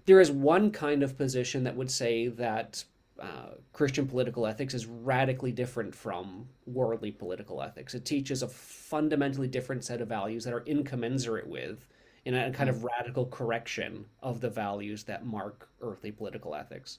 [0.06, 2.84] There is one kind of position that would say that
[3.20, 7.94] uh, Christian political ethics is radically different from worldly political ethics.
[7.94, 11.86] It teaches a fundamentally different set of values that are incommensurate with,
[12.24, 16.98] in a kind of radical correction of the values that mark earthly political ethics.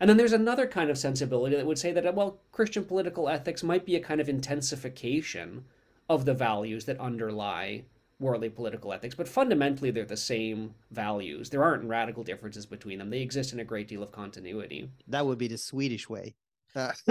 [0.00, 3.62] And then there's another kind of sensibility that would say that, well, Christian political ethics
[3.62, 5.64] might be a kind of intensification
[6.08, 7.84] of the values that underlie
[8.20, 11.50] worldly political ethics, but fundamentally they're the same values.
[11.50, 13.10] There aren't radical differences between them.
[13.10, 14.90] They exist in a great deal of continuity.
[15.08, 16.34] That would be the Swedish way.
[16.74, 16.92] Uh,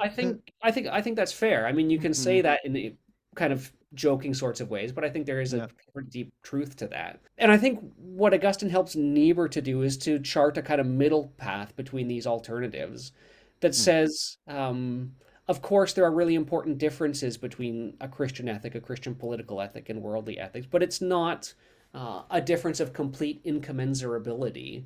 [0.00, 1.66] I think I think I think that's fair.
[1.66, 2.44] I mean, you can say mm-hmm.
[2.44, 2.96] that in
[3.34, 6.02] kind of joking sorts of ways, but I think there is a yeah.
[6.10, 7.20] deep truth to that.
[7.38, 10.86] And I think what Augustine helps Niebuhr to do is to chart a kind of
[10.86, 13.12] middle path between these alternatives
[13.60, 13.76] that mm.
[13.76, 15.12] says um,
[15.48, 19.88] of course, there are really important differences between a Christian ethic, a Christian political ethic,
[19.88, 21.52] and worldly ethics, but it's not
[21.94, 24.84] uh, a difference of complete incommensurability.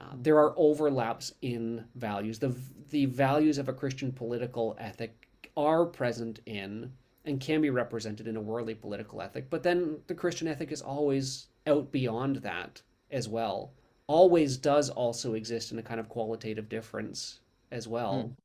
[0.00, 2.38] Uh, there are overlaps in values.
[2.38, 2.54] The,
[2.90, 6.92] the values of a Christian political ethic are present in
[7.24, 10.80] and can be represented in a worldly political ethic, but then the Christian ethic is
[10.80, 12.80] always out beyond that
[13.10, 13.72] as well.
[14.06, 17.40] Always does also exist in a kind of qualitative difference
[17.72, 18.14] as well.
[18.14, 18.36] Mm.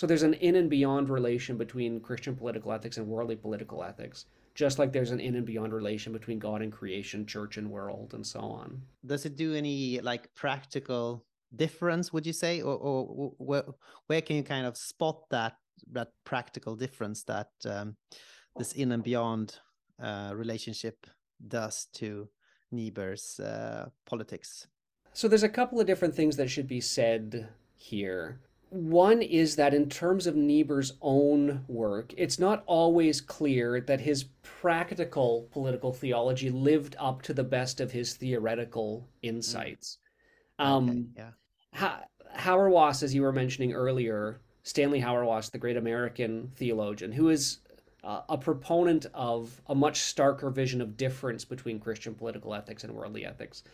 [0.00, 4.24] So there's an in and beyond relation between Christian political ethics and worldly political ethics,
[4.54, 8.14] just like there's an in and beyond relation between God and creation, church and world,
[8.14, 8.80] and so on.
[9.04, 13.64] Does it do any like practical difference, would you say, or, or where,
[14.06, 15.56] where can you kind of spot that
[15.92, 17.94] that practical difference that um,
[18.56, 19.58] this in and beyond
[20.02, 21.06] uh, relationship
[21.46, 22.26] does to
[22.72, 24.66] Niebuhr's uh, politics?
[25.12, 28.40] So there's a couple of different things that should be said here.
[28.70, 34.24] One is that in terms of Niebuhr's own work, it's not always clear that his
[34.42, 39.98] practical political theology lived up to the best of his theoretical insights.
[40.60, 40.64] Mm.
[40.64, 41.30] Um, okay, yeah.
[41.74, 42.04] Ha-
[42.36, 47.58] Hauerwas, as you were mentioning earlier, Stanley Hauerwas, the great American theologian, who is
[48.04, 52.94] uh, a proponent of a much starker vision of difference between Christian political ethics and
[52.94, 53.64] worldly ethics.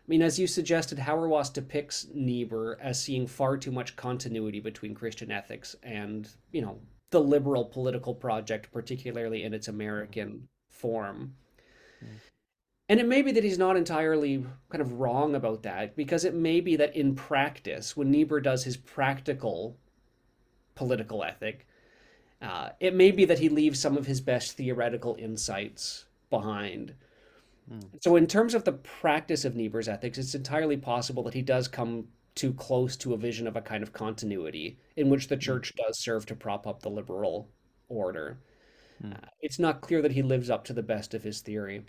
[0.00, 4.94] I mean, as you suggested, Hauerwas depicts Niebuhr as seeing far too much continuity between
[4.94, 6.78] Christian ethics and, you know,
[7.10, 11.34] the liberal political project, particularly in its American form.
[12.88, 16.34] And it may be that he's not entirely kind of wrong about that, because it
[16.34, 19.76] may be that in practice, when Niebuhr does his practical
[20.74, 21.68] political ethic,
[22.42, 26.94] uh, it may be that he leaves some of his best theoretical insights behind.
[27.70, 27.80] Hmm.
[28.00, 31.68] So, in terms of the practice of Niebuhr's ethics, it's entirely possible that he does
[31.68, 35.40] come too close to a vision of a kind of continuity in which the hmm.
[35.40, 37.48] church does serve to prop up the liberal
[37.88, 38.38] order.
[39.04, 39.14] Mm.
[39.14, 41.84] Uh, it's not clear that he lives up to the best of his theory.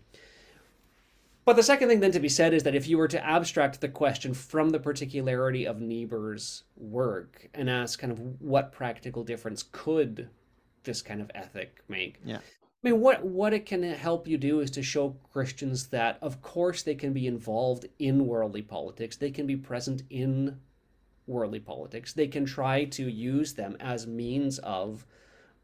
[1.44, 3.82] But the second thing then to be said is that if you were to abstract
[3.82, 9.64] the question from the particularity of Niebuhr's work and ask kind of what practical difference
[9.72, 10.30] could
[10.84, 12.20] this kind of ethic make?
[12.24, 12.40] Yeah.
[12.84, 16.42] I mean, what what it can help you do is to show Christians that, of
[16.42, 19.16] course, they can be involved in worldly politics.
[19.16, 20.60] They can be present in
[21.28, 22.12] worldly politics.
[22.12, 25.06] They can try to use them as means of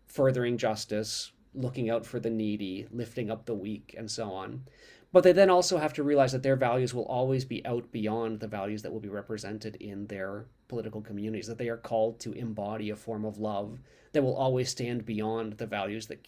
[0.06, 4.63] furthering justice, looking out for the needy, lifting up the weak, and so on.
[5.12, 8.39] But they then also have to realize that their values will always be out beyond
[8.39, 12.34] the values that will be represented in their political communities, that they are called to
[12.34, 13.80] embody a form of love
[14.12, 16.27] that will always stand beyond the values that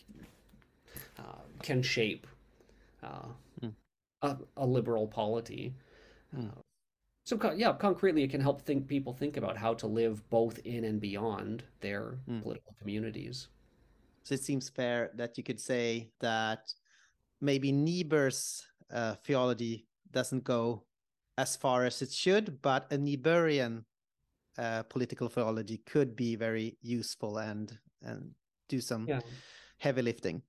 [1.18, 2.28] uh, can shape
[3.04, 3.28] uh,
[3.64, 3.74] mm.
[4.22, 5.74] a, a, liberal polity.
[6.36, 6.52] Mm.
[7.26, 10.60] So co- yeah, concretely, it can help think people think about how to live both
[10.66, 12.42] in and beyond their Mm.
[12.42, 13.48] political communities.
[14.24, 16.74] So it seems fair that you could say that
[17.42, 20.84] maybe Niebuhr's uh, theology doesn't go
[21.38, 23.86] as far as it should, but a Niebuhrian
[24.58, 28.32] uh, political theology could be very useful and and
[28.68, 29.22] do some Yeah.
[29.78, 30.42] heavy lifting.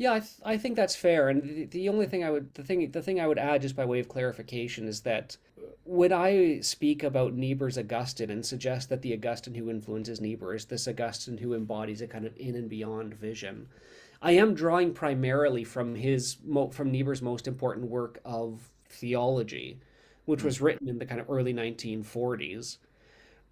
[0.00, 1.28] Yeah, I, th I think that's fair.
[1.28, 3.76] And the, the only thing I would the thing the thing I would add just
[3.76, 8.88] by way of clarification is that uh, when I speak about Niebuhr's Augustine and suggest
[8.88, 12.54] that the Augustine who influences Niebuhr is this Augustine who embodies a kind of in
[12.54, 13.68] and beyond vision,
[14.22, 19.80] I am drawing primarily from his mo from Niebuhr's most important work of theology,
[20.24, 20.46] which hmm.
[20.46, 22.78] was written in the kind of early 1940s.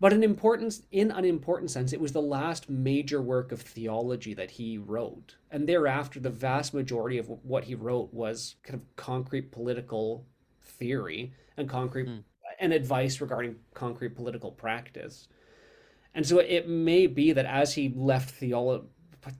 [0.01, 4.33] But in importance, in an important sense, it was the last major work of theology
[4.35, 5.37] that he wrote.
[5.51, 10.25] And thereafter, the vast majority of what he wrote was kind of concrete political
[10.63, 12.23] theory and concrete Mm.
[12.61, 15.29] and advice regarding concrete political practice.
[16.15, 18.87] And so it may be that as he left theology,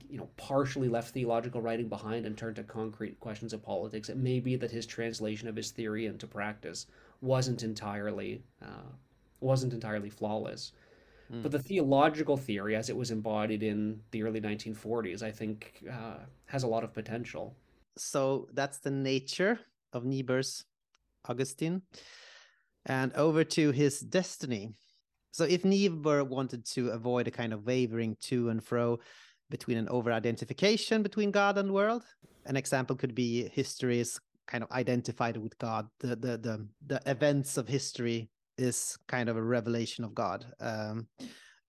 [0.09, 4.17] you know, partially left theological writing behind and turned to concrete questions of politics, it
[4.17, 6.85] may be that his translation of his theory into practice
[7.21, 8.91] wasn't entirely uh,
[9.41, 10.73] wasn't entirely flawless.
[11.31, 11.43] Mm.
[11.43, 16.17] But the theological theory, as it was embodied in the early 1940s, I think uh,
[16.45, 17.55] has a lot of potential.
[17.97, 19.59] So that's the nature
[19.93, 20.65] of Niebuhr's
[21.27, 21.81] Augustine.
[22.85, 24.73] And over to his destiny.
[25.31, 28.99] So if Niebuhr wanted to avoid a kind of wavering to and fro
[29.49, 32.03] between an over identification between God and world,
[32.45, 35.87] an example could be history is kind of identified with God.
[35.99, 40.45] The the the, the events of history is kind of a revelation of God.
[40.59, 41.07] Um,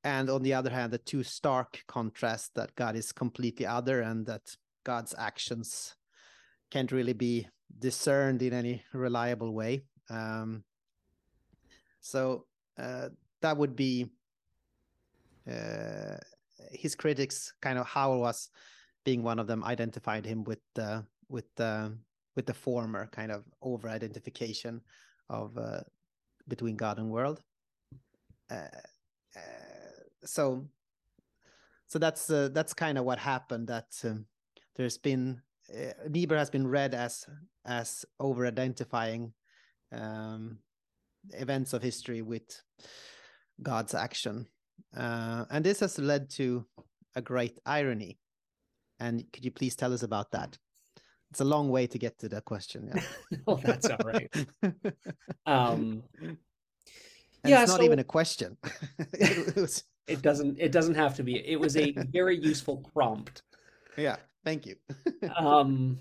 [0.02, 4.26] and on the other hand, the two stark contrast that God is completely other and
[4.26, 5.94] that God's actions
[6.70, 7.46] can't really be
[7.78, 9.82] discerned in any reliable way.
[10.08, 10.64] Um,
[12.00, 12.46] so
[12.78, 13.10] uh,
[13.42, 14.06] that would be
[15.50, 16.16] uh,
[16.72, 18.48] his critics, kind of Hauerwas
[19.04, 21.96] being one of them, identified him with the with the
[22.36, 24.80] with the former kind of over identification
[25.28, 25.80] of uh,
[26.50, 27.40] between God and world.
[28.50, 28.68] Uh,
[29.36, 30.66] uh, so
[31.86, 33.68] so that's uh, that's kind of what happened.
[33.68, 34.26] That um,
[34.76, 35.40] there's been
[35.74, 37.24] uh, Niebuhr has been read as
[37.64, 39.32] as over identifying
[39.92, 40.58] um,
[41.30, 42.62] events of history with
[43.62, 44.46] God's action,
[44.96, 46.66] uh, and this has led to
[47.16, 48.18] a great irony.
[48.98, 50.58] And could you please tell us about that?
[51.30, 52.90] It's a long way to get to that question.
[52.94, 53.02] Yeah.
[53.46, 54.32] oh, that's all right.
[55.46, 58.56] Um, And yeah, it's not so even a question.
[59.14, 61.36] it was, it doesn't it doesn't have to be.
[61.36, 63.42] It was a very useful prompt.
[63.96, 64.76] yeah, thank you.
[65.36, 65.98] Um,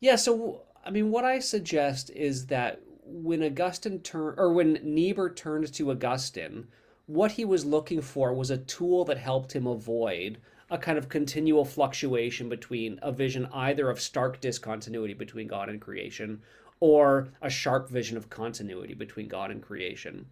[0.00, 5.30] yeah, so I mean, what I suggest is that when Augustine turned, or when Niebuhr
[5.30, 6.66] turned to Augustine,
[7.06, 10.38] what he was looking for was a tool that helped him avoid
[10.70, 15.80] a kind of continual fluctuation between a vision either of stark discontinuity between God and
[15.80, 16.40] creation
[16.80, 20.26] or a sharp vision of continuity between God and creation.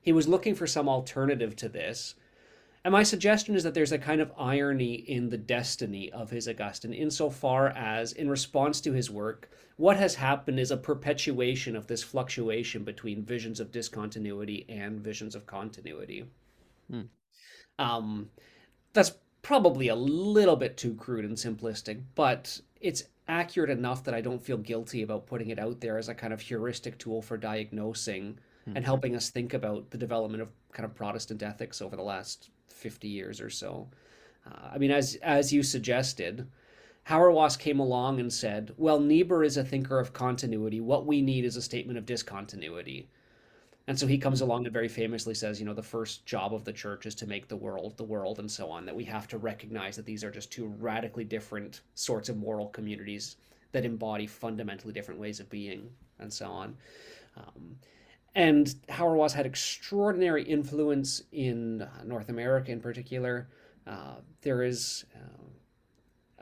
[0.00, 2.14] He was looking for some alternative to this.
[2.84, 6.46] And my suggestion is that there's a kind of irony in the destiny of his
[6.46, 11.86] Augustine, insofar as, in response to his work, what has happened is a perpetuation of
[11.86, 16.26] this fluctuation between visions of discontinuity and visions of continuity.
[16.90, 17.02] Hmm.
[17.78, 18.30] Um,
[18.92, 19.12] that's
[19.44, 24.42] probably a little bit too crude and simplistic, but it's accurate enough that I don't
[24.42, 28.38] feel guilty about putting it out there as a kind of heuristic tool for diagnosing
[28.64, 28.76] Hmm.
[28.78, 32.48] and helping us think about the development of kind of Protestant ethics over the last
[32.68, 33.88] 50 years or so.
[34.46, 36.46] Uh, I mean, as as you suggested,
[37.06, 40.80] Hauerwas came along and said, "Well, Niebuhr is a thinker of continuity.
[40.80, 43.08] What we need is a statement of discontinuity."
[43.86, 46.64] And so he comes along and very famously says, you know, the first job of
[46.64, 49.28] the church is to make the world the world and so on, that we have
[49.28, 53.36] to recognize that these are just two radically different sorts of moral communities
[53.72, 56.76] that embody fundamentally different ways of being and so on.
[57.36, 57.76] Um,
[58.34, 63.48] and Hauerwas had extraordinary influence in North America in particular.
[63.86, 65.44] Uh, there is uh,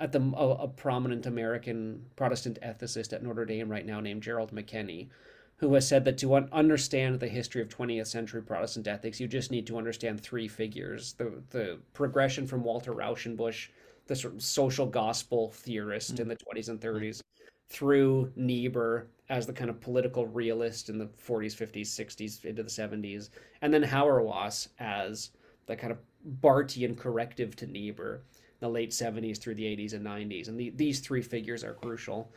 [0.02, 4.52] at the a, a prominent American Protestant ethicist at Notre Dame right now named Gerald
[4.52, 5.08] McKenny,
[5.56, 9.28] who has said that to un- understand the history of 20th century Protestant ethics, you
[9.28, 13.68] just need to understand three figures: the the progression from Walter Rauschenbusch,
[14.06, 17.22] the sort of social gospel theorist in the 20s and 30s,
[17.68, 22.68] through Niebuhr as the kind of political realist in the 40s, 50s, 60s, into the
[22.68, 23.30] 70s,
[23.62, 25.30] and then Hauerwas as
[25.66, 25.98] the kind of
[26.40, 28.22] Barthian corrective to Niebuhr,
[28.60, 30.48] the late 70s through the 80s and 90s.
[30.48, 32.30] And the, these three figures are crucial.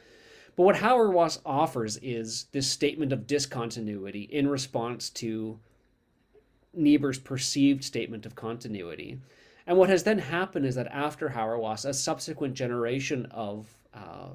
[0.55, 5.59] But what Hauerwas offers is this statement of discontinuity in response to
[6.73, 9.19] Niebuhr's perceived statement of continuity.
[9.67, 14.29] And what has then happened is that after Hauerwas, a subsequent generation of uh,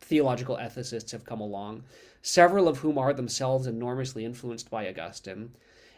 [0.00, 1.82] theological ethicists have come along,
[2.22, 5.54] several of whom are themselves enormously influenced by Augustine.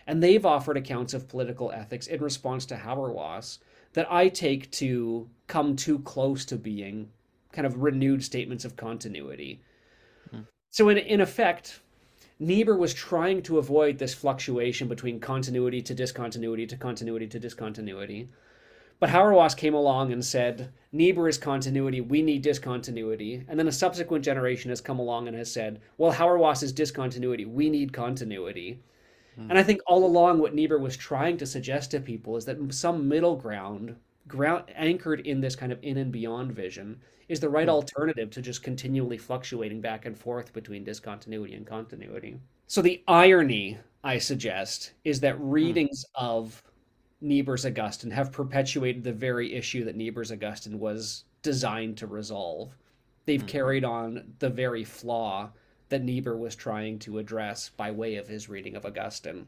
[0.06, 3.58] And they've offered accounts of political ethics in response to Hauerwas
[3.92, 7.10] that I take to come too close to being
[7.52, 9.60] kind of renewed statements of continuity.
[10.34, 10.46] Mm.
[10.70, 11.80] So, in, in effect,
[12.38, 18.28] Niebuhr was trying to avoid this fluctuation between continuity to discontinuity to continuity to discontinuity.
[18.98, 23.44] But Hauerwas came along and said, Niebuhr is continuity, we need discontinuity.
[23.48, 27.46] And then a subsequent generation has come along and has said, well, Hauerwas is discontinuity,
[27.46, 28.82] we need continuity.
[29.48, 32.74] And I think all along what Niebuhr was trying to suggest to people is that
[32.74, 33.96] some middle ground,
[34.30, 37.72] ground anchored in this kind of in and beyond vision, is the right mm.
[37.72, 42.36] alternative to just continually fluctuating back and forth between discontinuity and continuity.
[42.66, 45.50] So the irony, I suggest, is that hmm.
[45.50, 46.22] readings mm.
[46.22, 46.62] of
[47.20, 52.76] Niebuhr's Augustine have perpetuated the very issue that Niebuhr's Augustine was designed to resolve.
[53.26, 53.48] They've mm.
[53.48, 55.50] carried on the very flaw
[55.88, 59.46] that Niebuhr was trying to address by way of his reading of Augustine.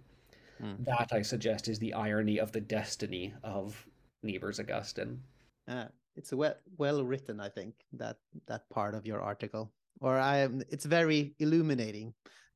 [0.63, 0.85] Mm.
[0.85, 3.87] That, I suggest, is the irony of the destiny of
[4.23, 5.21] Niebuhr's Augustine.
[5.69, 8.17] Uh, it's well well written, I think that
[8.47, 10.63] that part of your article, or I am.
[10.69, 12.15] It's very illuminating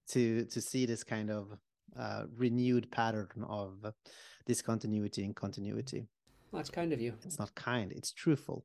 [0.09, 1.59] to to see this kind of
[1.99, 3.93] uh, renewed pattern of
[4.47, 6.07] discontinuity and continuity.
[6.51, 7.15] Well, that's kind of you.
[7.25, 7.93] It's not kind.
[7.93, 8.65] It's truthful.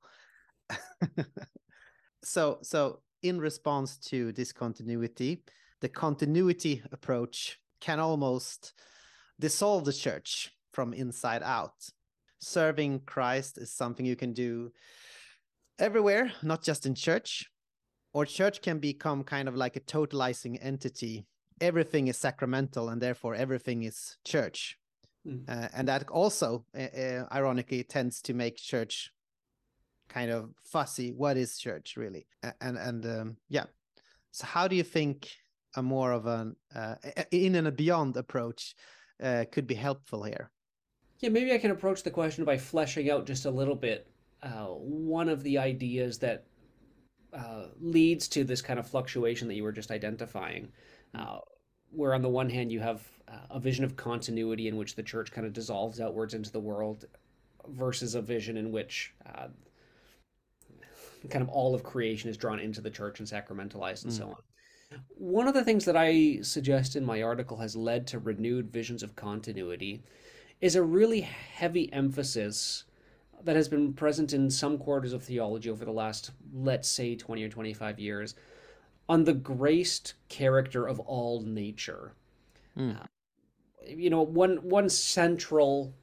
[2.24, 5.44] so so in response to discontinuity,
[5.80, 8.74] the continuity approach can almost
[9.40, 11.74] dissolve the church from inside out.
[12.42, 14.72] Serving Christ is something you can do
[15.80, 17.50] everywhere, not just in church.
[18.14, 21.26] Or church can become kind of like a totalizing entity.
[21.62, 24.78] Everything is sacramental, and therefore everything is church.
[25.26, 25.48] Mm.
[25.48, 29.12] Uh, and that also, uh, uh, ironically, tends to make church
[30.12, 32.28] kind of fussy what is church really
[32.60, 33.64] and and um, yeah
[34.32, 35.30] so how do you think
[35.78, 36.96] a more of an uh,
[37.32, 38.76] in and a beyond approach
[39.24, 40.52] uh, could be helpful here
[41.22, 44.08] yeah maybe i can approach the question by fleshing out just a little bit
[44.44, 46.46] uh, one of the ideas that
[47.34, 50.68] uh, leads to this kind of fluctuation that you were just identifying
[51.16, 51.38] uh,
[51.92, 55.04] where on the one hand you have uh, a vision of continuity in which the
[55.04, 57.06] church kind of dissolves outwards into the world
[57.70, 59.14] versus a vision in which
[61.30, 64.18] kind of all of creation is drawn into the church and sacramentalized and mm.
[64.18, 65.00] so on.
[65.16, 69.04] One of the things that I suggest in my article has led to renewed visions
[69.04, 70.04] of continuity
[70.62, 72.86] is a really heavy emphasis
[73.44, 77.44] that has been present in some quarters of theology over the last, let's say, 20
[77.44, 78.36] or 25 years
[79.10, 82.14] on the graced character of all nature.
[82.78, 83.02] Mm.
[83.02, 83.06] Uh,
[83.86, 85.94] you know, one one central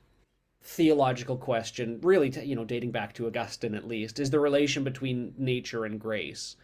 [0.60, 5.32] theological question, really, you know, dating back to Augustine at least, is the relation between
[5.38, 6.56] nature and grace.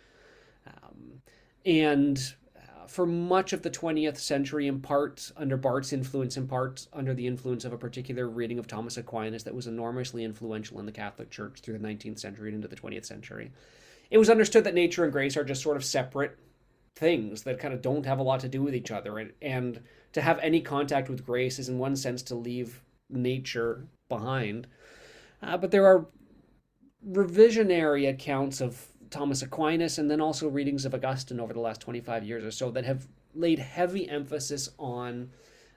[0.67, 1.23] Um,
[1.65, 2.35] and
[2.89, 7.27] for much of the 20th century, in part under Barth's influence, in part under the
[7.27, 11.31] influence of a particular reading of Thomas Aquinas that was enormously influential in the Catholic
[11.31, 13.51] Church through the 19th century and into the 20th century,
[14.11, 16.39] it was understood that nature and grace are just sort of separate
[16.97, 19.19] things that kind of don't have a lot to do with each other.
[19.19, 19.81] And, and
[20.13, 24.67] to have any contact with grace is, in one sense, to leave nature behind.
[25.43, 26.07] Uh, but there are
[27.07, 32.25] revisionary accounts of Thomas Aquinas and then also readings of Augustine over the last 25
[32.25, 35.31] years or so that have laid heavy emphasis on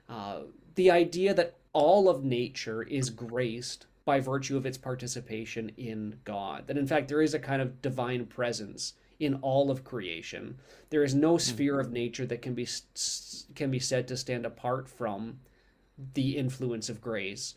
[0.08, 0.40] uh,
[0.74, 6.66] the idea that all of nature is graced by virtue of its participation in God.
[6.66, 10.58] That in fact there is a kind of divine presence in all of creation.
[10.90, 11.38] There is no hmm.
[11.38, 12.66] sphere of nature that can be
[13.54, 15.38] can be said to stand apart from
[16.14, 17.54] the influence of grace.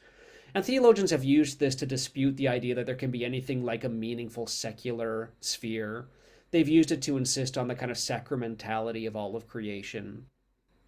[0.54, 3.84] And theologians have used this to dispute the idea that there can be anything like
[3.84, 6.08] a meaningful secular sphere.
[6.52, 10.26] They've used it to insist on the kind of sacramentality of all of creation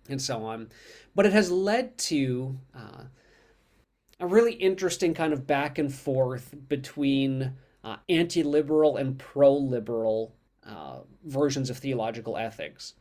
[0.10, 0.70] and so on.
[1.16, 3.04] But it has led to uh,
[4.20, 7.54] a really interesting kind of back and forth between
[7.84, 10.36] uh, anti liberal and pro liberal
[10.68, 12.96] uh, versions of theological ethics.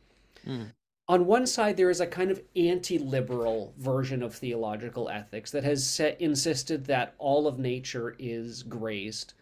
[0.47, 0.71] Mm
[1.07, 5.63] on one side, there is a kind of anti liberal version of theological ethics that
[5.63, 9.33] has set, insisted that all of nature is graced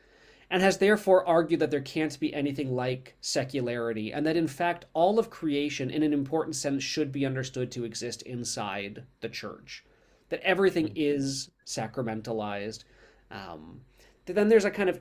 [0.49, 4.86] and has therefore argued that there can't be anything like secularity, and that in fact
[4.93, 9.86] all of creation, in an important sense, should be understood to exist inside the church.
[10.30, 10.93] That everything hmm.
[10.95, 12.84] is sacramentalized.
[13.30, 13.82] Um,
[14.26, 14.99] then there's a kind of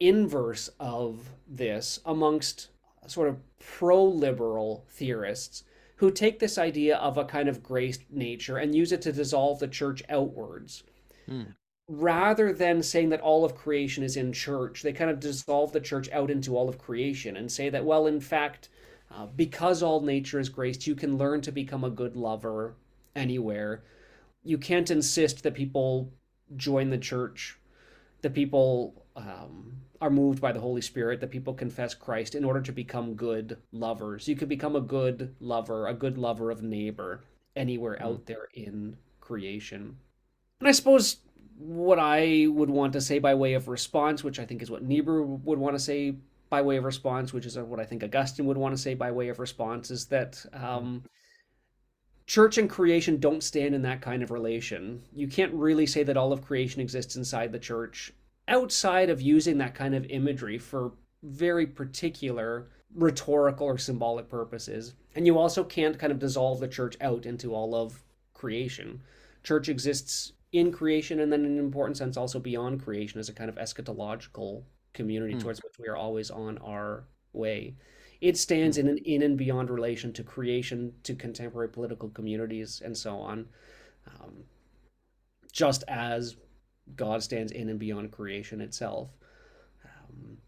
[0.00, 2.68] inverse of this amongst
[3.06, 5.64] sort of pro liberal theorists
[6.00, 9.58] who take this idea of a kind of graced nature and use it to dissolve
[9.58, 10.82] the church outwards.
[11.26, 11.42] Hmm.
[11.88, 15.80] Rather than saying that all of creation is in church, they kind of dissolve the
[15.80, 18.70] church out into all of creation and say that, well, in fact,
[19.14, 22.76] uh, because all nature is graced, you can learn to become a good lover
[23.14, 23.82] anywhere.
[24.42, 26.10] You can't insist that people
[26.56, 27.58] join the church,
[28.22, 32.60] that people um, are moved by the Holy Spirit, that people confess Christ in order
[32.62, 34.26] to become good lovers.
[34.26, 37.24] You could become a good lover, a good lover of neighbor
[37.54, 38.04] anywhere mm.
[38.04, 39.96] out there in creation.
[40.60, 41.18] And I suppose
[41.58, 44.82] what I would want to say by way of response, which I think is what
[44.82, 46.14] Niebuhr would want to say
[46.48, 49.10] by way of response, which is what I think Augustine would want to say by
[49.10, 51.04] way of response, is that um,
[52.26, 55.02] church and creation don't stand in that kind of relation.
[55.14, 58.12] You can't really say that all of creation exists inside the church
[58.48, 64.94] outside of using that kind of imagery for very particular rhetorical or symbolic purposes.
[65.14, 68.02] And you also can't kind of dissolve the church out into all of
[68.34, 69.02] creation.
[69.42, 73.32] Church exists in creation and then in an important sense also beyond creation as a
[73.32, 74.62] kind of eschatological
[74.92, 75.40] community mm.
[75.40, 77.76] towards which we are always on our way.
[78.20, 82.96] It stands in an in and beyond relation to creation, to contemporary political communities, and
[82.96, 83.46] so on.
[84.06, 84.44] Um,
[85.52, 86.36] just as
[86.96, 89.08] God stands in and beyond creation itself.
[89.84, 90.38] Um,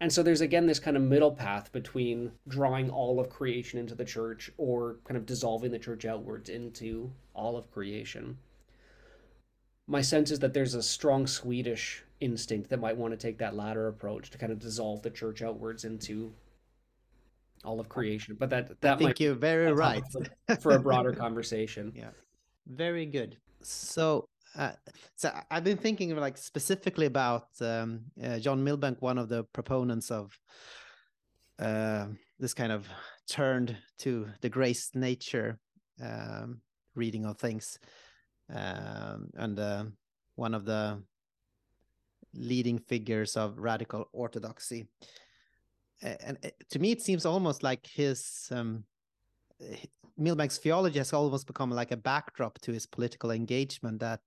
[0.00, 3.94] and so there's again this kind of middle path between drawing all of creation into
[3.94, 8.38] the church or kind of dissolving the church outwards into all of creation.
[9.86, 13.54] My sense is that there's a strong Swedish instinct that might want to take that
[13.54, 16.32] latter approach to kind of dissolve the church outwards into
[17.64, 18.36] all of creation.
[18.38, 21.92] But that that I think you're very right for, for a broader conversation.
[21.96, 22.10] Yeah,
[22.66, 23.36] very good.
[23.62, 24.72] So uh,
[25.16, 30.10] so I've been thinking like specifically about um, uh, John Milbank, one of the proponents
[30.10, 30.38] of
[31.58, 32.06] uh,
[32.38, 32.88] this kind of
[33.28, 35.58] turned to the grace nature
[36.02, 36.60] um,
[36.94, 37.78] reading of things,
[38.52, 39.84] um, and uh,
[40.36, 41.02] one of the
[42.34, 44.86] leading figures of radical orthodoxy.
[46.02, 46.36] And
[46.70, 48.84] to me, it seems almost like his um,
[50.18, 54.20] Milbank's theology has almost become like a backdrop to his political engagement that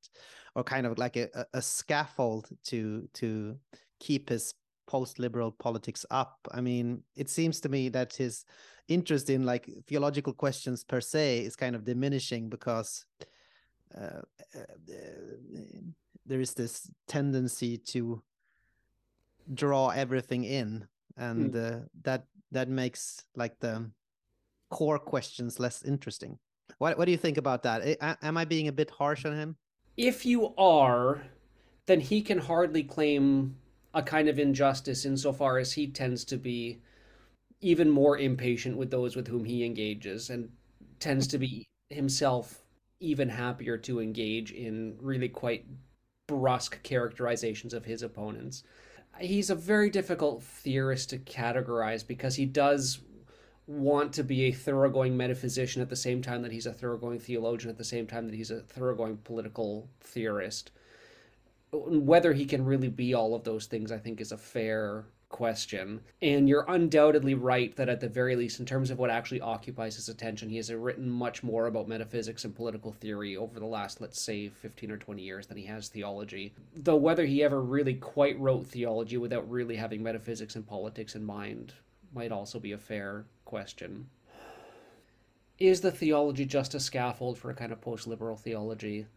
[0.55, 3.57] or kind of like a, a scaffold to to
[3.99, 4.53] keep his
[4.87, 8.45] post-liberal politics up i mean it seems to me that his
[8.87, 13.05] interest in like theological questions per se is kind of diminishing because
[13.97, 14.21] uh,
[14.55, 14.59] uh,
[16.25, 18.21] there is this tendency to
[19.53, 21.75] draw everything in and mm.
[21.75, 23.89] uh, that that makes like the
[24.69, 26.37] core questions less interesting.
[26.79, 27.97] What what do you think about that?
[28.21, 29.55] Am I being a bit harsh on him?
[29.95, 31.23] If you are,
[31.85, 33.55] then he can hardly claim
[33.93, 36.79] a kind of injustice insofar as he tends to be
[37.61, 40.49] even more impatient with those with whom he engages and
[40.99, 42.63] tends to be himself
[42.99, 45.65] even happier to engage in really quite
[46.27, 48.63] brusque characterizations of his opponents.
[49.19, 52.99] He's a very difficult theorist to categorize because he does
[53.67, 57.69] want to be a thoroughgoing metaphysician at the same time that he's a thoroughgoing theologian,
[57.69, 60.71] at the same time that he's a thoroughgoing political theorist.
[61.71, 65.99] Whether he can really be all of those things, I think, is a fair question.
[66.21, 69.97] And you're undoubtedly right that, at the very least, in terms of what actually occupies
[69.97, 73.99] his attention, he has written much more about metaphysics and political theory over the last,
[73.99, 76.53] let's say, 15 or 20 years than he has theology.
[76.73, 81.25] Though whether he ever really quite wrote theology without really having metaphysics and politics in
[81.25, 81.73] mind
[82.13, 84.09] might also be a fair question.
[85.59, 89.07] Is the theology just a scaffold for a kind of post liberal theology?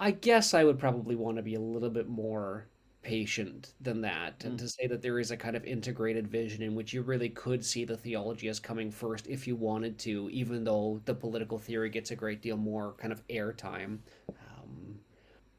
[0.00, 2.66] I guess I would probably want to be a little bit more
[3.02, 4.46] patient than that mm.
[4.46, 7.28] and to say that there is a kind of integrated vision in which you really
[7.28, 11.58] could see the theology as coming first if you wanted to even though the political
[11.58, 13.98] theory gets a great deal more kind of airtime
[14.30, 15.00] um,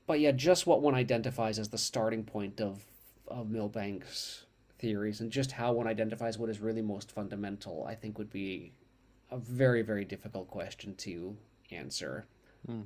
[0.07, 2.85] but yeah just what one identifies as the starting point of
[3.27, 4.45] of milbank's
[4.83, 8.73] theories and just how one identifies what is really most fundamental, I think would be
[9.31, 11.37] a very, very difficult question to
[11.71, 12.27] answer.
[12.69, 12.85] Mm.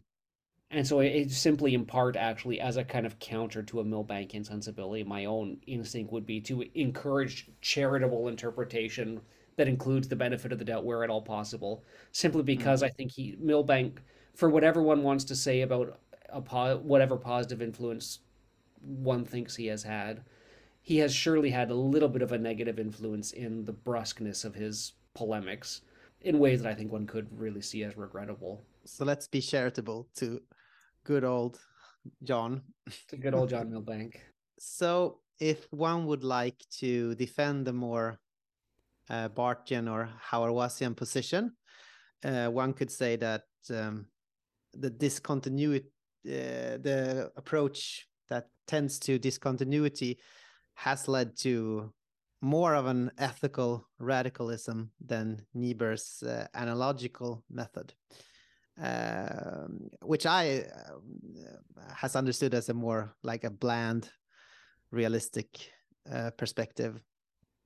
[0.70, 4.46] And so it simply in part actually as a kind of counter to a Milbankian
[4.46, 9.20] sensibility, my own instinct would be to encourage charitable interpretation
[9.56, 11.84] that includes the benefit of the doubt where at all possible.
[12.12, 12.86] Simply because mm.
[12.86, 14.02] I think he Milbank,
[14.36, 18.20] for whatever one wants to say about a po- whatever positive influence
[18.82, 20.22] one thinks he has had,
[20.88, 24.56] he has surely had a little bit of a negative influence in the brusqueness of
[24.56, 25.82] his polemics
[26.22, 28.64] in ways that I think one could really see as regrettable.
[28.86, 30.42] So let's be charitable to
[31.04, 31.60] good old
[32.24, 32.62] John.
[33.10, 34.22] To good old John Milbank.
[34.60, 38.18] So if one would like to defend the more
[39.10, 41.52] uh, Barthian or Hauerwasian position.
[42.24, 44.08] Uh, one could say that um,
[44.74, 45.92] the discontinuity,
[46.26, 50.18] uh, the approach that tends to discontinuity,
[50.78, 51.92] has led to
[52.42, 57.96] more of an ethical radicalism than Niebuhr's uh, analogical method,
[58.82, 59.66] uh,
[60.04, 64.12] which I uh, has understood as a more like a bland,
[64.92, 65.48] realistic
[66.12, 67.02] uh, perspective,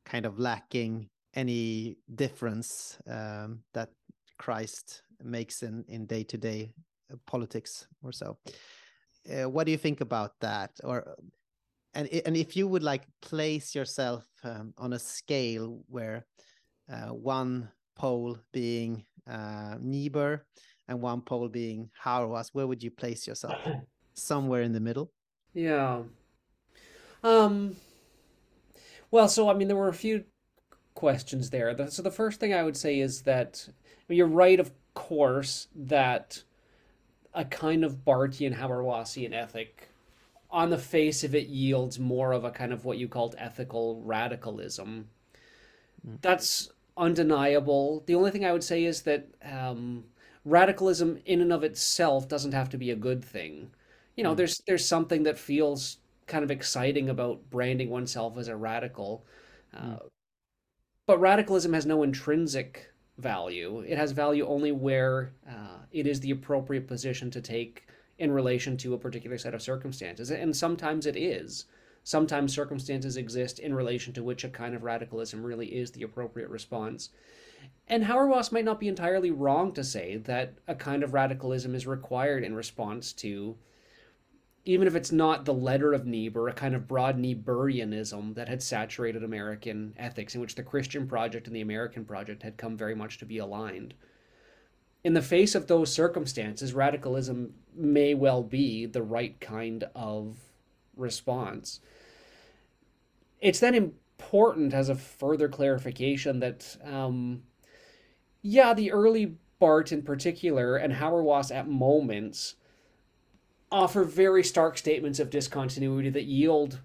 [0.06, 3.90] kind of lacking any difference um, that
[4.38, 6.72] Christ makes in in day to day
[7.26, 8.38] politics or so.
[9.30, 11.16] Uh, what do you think about that, or
[11.94, 16.26] and and if you would like place yourself um, on a scale where
[16.92, 20.46] uh, one pole being uh, Niebuhr
[20.88, 23.58] and one pole being Hauerwas, where would you place yourself?
[24.14, 25.12] Somewhere in the middle.
[25.54, 26.04] Yeah.
[27.24, 27.76] Um.
[29.10, 30.24] Well, so I mean, there were a few
[30.96, 31.76] questions there.
[31.90, 33.68] So the first thing I would say is that
[34.08, 36.44] you're right, of course, that
[37.34, 39.91] a kind of Barthian Hauerwasian ethic
[40.52, 44.02] on the face of it yields more of a kind of what you called ethical
[44.04, 45.08] radicalism.
[46.22, 48.04] That's undeniable.
[48.06, 50.04] The only thing I would say is that um,
[50.46, 53.72] radicalism in and of itself doesn't have to be a good thing.
[54.16, 54.38] You know, mm.
[54.38, 55.98] there's there's something that feels
[56.28, 59.26] kind of exciting about branding oneself as a radical.
[59.76, 60.00] Uh, mm.
[61.08, 63.84] But radicalism has no intrinsic value.
[63.88, 67.88] It has value only where uh, it is the appropriate position to take
[68.22, 70.30] in relation to a particular set of circumstances.
[70.30, 71.66] And sometimes it is.
[72.04, 76.50] Sometimes circumstances exist in relation to which a kind of radicalism really is the appropriate
[76.50, 77.10] response.
[77.88, 81.88] And Hauerwas might not be entirely wrong to say that a kind of radicalism is
[81.88, 83.58] required in response to,
[84.66, 88.62] even if it's not the letter of Niebuhr, a kind of broad Niebuhrianism that had
[88.62, 92.94] saturated American ethics, in which the Christian project and the American project had come very
[92.94, 93.96] much to be aligned
[95.04, 100.38] in the face of those circumstances, radicalism may well be the right kind of
[100.96, 101.80] response.
[103.40, 107.44] It's then important as a further clarification that, um,
[108.42, 112.56] yeah, the early Barth in particular and Hauerwas at moments
[113.72, 116.82] offer very stark statements of discontinuity that yield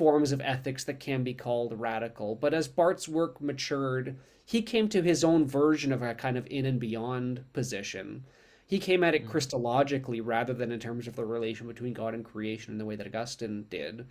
[0.00, 2.34] forms of ethics that can be called radical.
[2.34, 6.46] But as Barth's work matured, he came to his own version of a kind of
[6.50, 8.24] in and beyond position.
[8.66, 9.30] He came at it mm.
[9.30, 12.96] Christologically rather than in terms of the relation between God and creation in the way
[12.96, 14.08] that Augustine did.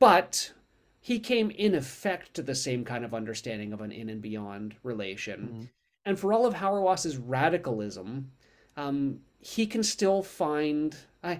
[0.00, 0.52] But
[0.98, 4.74] he came in effect to the same kind of understanding of an in and beyond
[4.82, 5.40] relation.
[5.40, 5.68] Mm.
[6.06, 8.32] And for all of Hauerwas's radicalism,
[8.76, 10.96] um, he can still find.
[11.22, 11.38] I,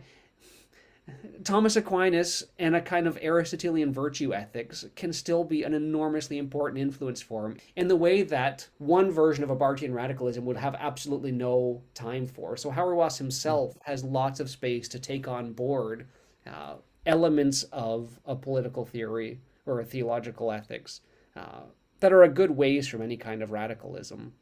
[1.45, 6.81] Thomas Aquinas and a kind of Aristotelian virtue ethics can still be an enormously important
[6.81, 10.75] influence for him in the way that one version of a Barthian radicalism would have
[10.77, 12.57] absolutely no time for.
[12.57, 16.07] So Hauerwas himself has lots of space to take on board
[16.47, 16.75] uh,
[17.07, 21.01] elements of a political theory or a theological ethics
[21.37, 21.63] uh,
[22.01, 24.33] that are a good ways from any kind of radicalism.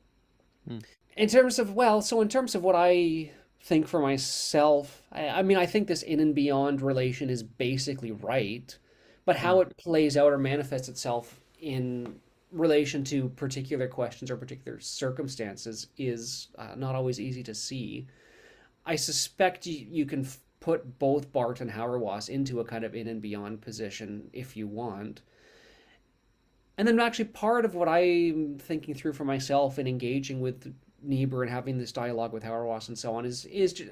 [0.68, 0.82] Mm.
[1.16, 5.42] In terms of, well, so in terms of what I think for myself, I, I,
[5.42, 8.76] mean, I think this in and beyond relation is basically right,
[9.24, 9.62] but how mm.
[9.62, 12.20] it plays out or manifests itself in
[12.52, 18.06] relation to particular questions or particular circumstances is uh, not always easy to see.
[18.86, 22.94] I suspect you, you can f- put both Barth and Hauerwas into a kind of
[22.94, 25.22] in and beyond position if you want.
[26.76, 31.42] And then actually part of what I'm thinking through for myself in engaging with Niebuhr
[31.42, 33.90] and having this dialogue with Hauerwas and so on is is just,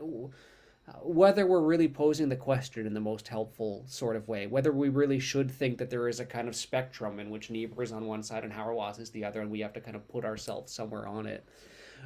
[1.03, 4.89] whether we're really posing the question in the most helpful sort of way, whether we
[4.89, 8.07] really should think that there is a kind of spectrum in which Niebuhr is on
[8.07, 10.73] one side and Hauerwas is the other, and we have to kind of put ourselves
[10.73, 11.45] somewhere on it,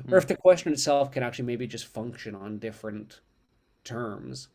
[0.05, 0.12] mm.
[0.12, 3.20] or if the question itself can actually maybe just function on different
[3.84, 4.48] terms.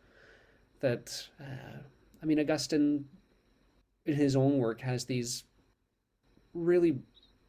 [0.79, 1.79] That, uh,
[2.21, 3.05] I mean, Augustine,
[4.05, 5.45] in his own work, has these
[6.53, 6.99] really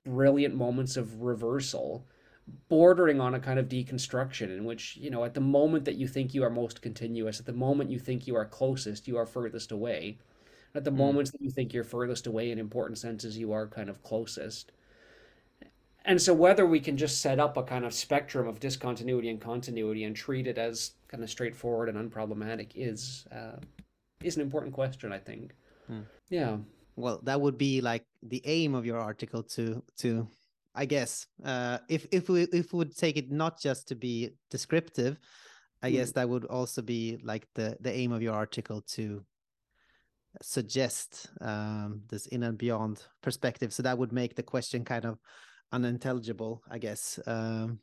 [0.04, 2.06] brilliant moments of reversal
[2.68, 6.06] bordering on a kind of deconstruction in which you know at the moment that you
[6.06, 9.26] think you are most continuous at the moment you think you are closest you are
[9.26, 10.18] furthest away
[10.74, 10.96] at the mm.
[10.96, 14.72] moments that you think you're furthest away in important senses you are kind of closest
[16.04, 19.40] and so whether we can just set up a kind of spectrum of discontinuity and
[19.40, 23.56] continuity and treat it as kind of straightforward and unproblematic is uh,
[24.22, 25.54] is an important question i think
[25.90, 26.04] mm.
[26.28, 26.56] yeah
[26.96, 30.28] well that would be like the aim of your article to to
[30.74, 34.30] I guess uh, if if we if we would take it not just to be
[34.50, 35.18] descriptive,
[35.82, 35.94] I mm.
[35.94, 39.24] guess that would also be like the the aim of your article to
[40.42, 43.72] suggest um, this in and beyond perspective.
[43.72, 45.18] So that would make the question kind of
[45.72, 47.80] unintelligible, I guess, um,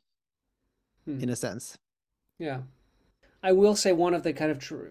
[1.06, 1.20] Hmm.
[1.20, 1.78] in a sense.
[2.38, 2.62] Yeah.
[3.42, 4.88] I will say one of the kind of tr-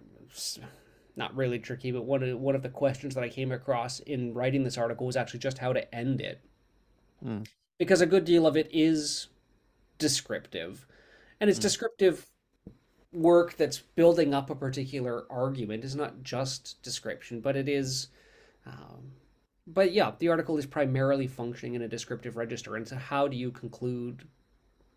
[1.16, 4.34] not really tricky, but one of one of the questions that I came across in
[4.34, 6.41] writing this article was actually just how to end it.
[7.22, 7.43] Hmm.
[7.78, 9.28] Because a good deal of it is
[9.99, 10.88] descriptive.
[11.39, 11.59] And it's Hmm.
[11.59, 12.28] descriptive
[13.13, 15.86] work that's building up a particular argument.
[15.86, 18.09] It's not just description, but it is
[18.65, 19.13] um,
[19.67, 22.76] but yeah, the article is primarily functioning in a descriptive register.
[22.78, 24.28] And so how do you conclude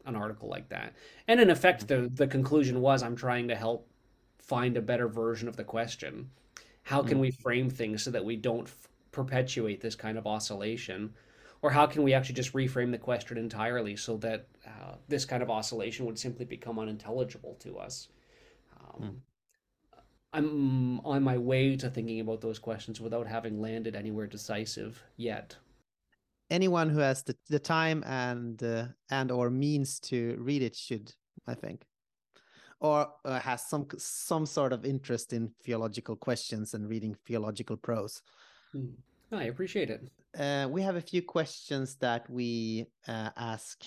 [0.07, 0.95] an article like that?
[1.29, 3.89] And in effect, the the conclusion was I'm trying to help
[4.39, 6.31] find a better version of the question.
[6.85, 7.21] How can Mm.
[7.21, 11.15] we frame things so that we don't f- perpetuate this kind of oscillation?
[11.63, 15.43] Or how can we actually just reframe the question entirely so that uh, this kind
[15.43, 18.09] of oscillation would simply become unintelligible to us?
[18.81, 19.23] Um,
[20.33, 25.57] I'm on my way to thinking about those questions without having landed anywhere decisive yet.
[26.51, 31.13] Anyone who has the, the time and uh, and or means to read it should,
[31.47, 31.85] I think,
[32.81, 38.23] or uh, has some some sort of interest in theological questions and reading theological prose.
[38.73, 38.93] Hmm.
[39.31, 40.09] I appreciate it.
[40.37, 43.83] Uh, we have a few questions that we uh, ask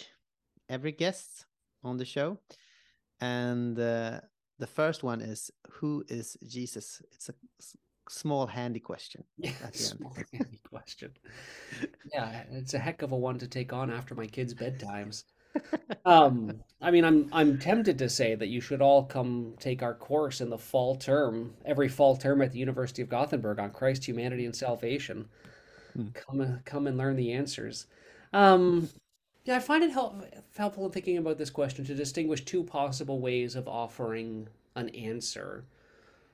[0.69, 1.45] every guest
[1.83, 2.39] on the show,
[3.19, 4.19] and uh,
[4.59, 7.33] the first one is, "Who is Jesus?" It's a
[8.09, 9.23] small, handy question.
[9.37, 9.97] Yeah, at the end.
[9.97, 11.11] small handy question.
[12.13, 15.23] Yeah, it's a heck of a one to take on after my kids' bedtimes.
[16.05, 19.93] Um, I mean, I'm I'm tempted to say that you should all come take our
[19.93, 24.05] course in the fall term, every fall term at the University of Gothenburg on Christ,
[24.05, 25.27] humanity, and salvation.
[25.93, 26.07] Hmm.
[26.13, 27.87] Come and come and learn the answers.
[28.33, 28.89] Um,
[29.43, 30.23] yeah, I find it help,
[30.55, 35.65] helpful in thinking about this question to distinguish two possible ways of offering an answer.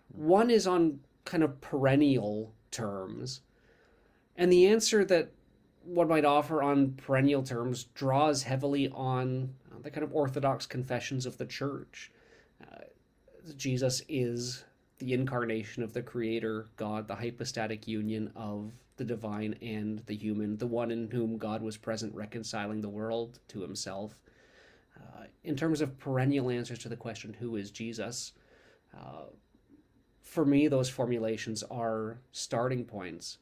[0.10, 3.42] One is on kind of perennial terms,
[4.36, 5.32] and the answer that
[5.84, 9.54] one might offer on perennial terms draws heavily on
[9.84, 12.12] the kind of orthodox confessions of the church.
[12.62, 12.82] Uh,
[13.56, 14.66] Jesus is
[15.00, 20.58] the incarnation of the creator God, the hypostatic union of the divine and the human,
[20.58, 24.22] the one in whom God was present reconciling the world to himself.
[24.98, 28.34] Uh, in terms of perennial answers to the question, who is Jesus?
[28.96, 29.26] Uh,
[30.22, 33.38] for me, those formulations are starting points.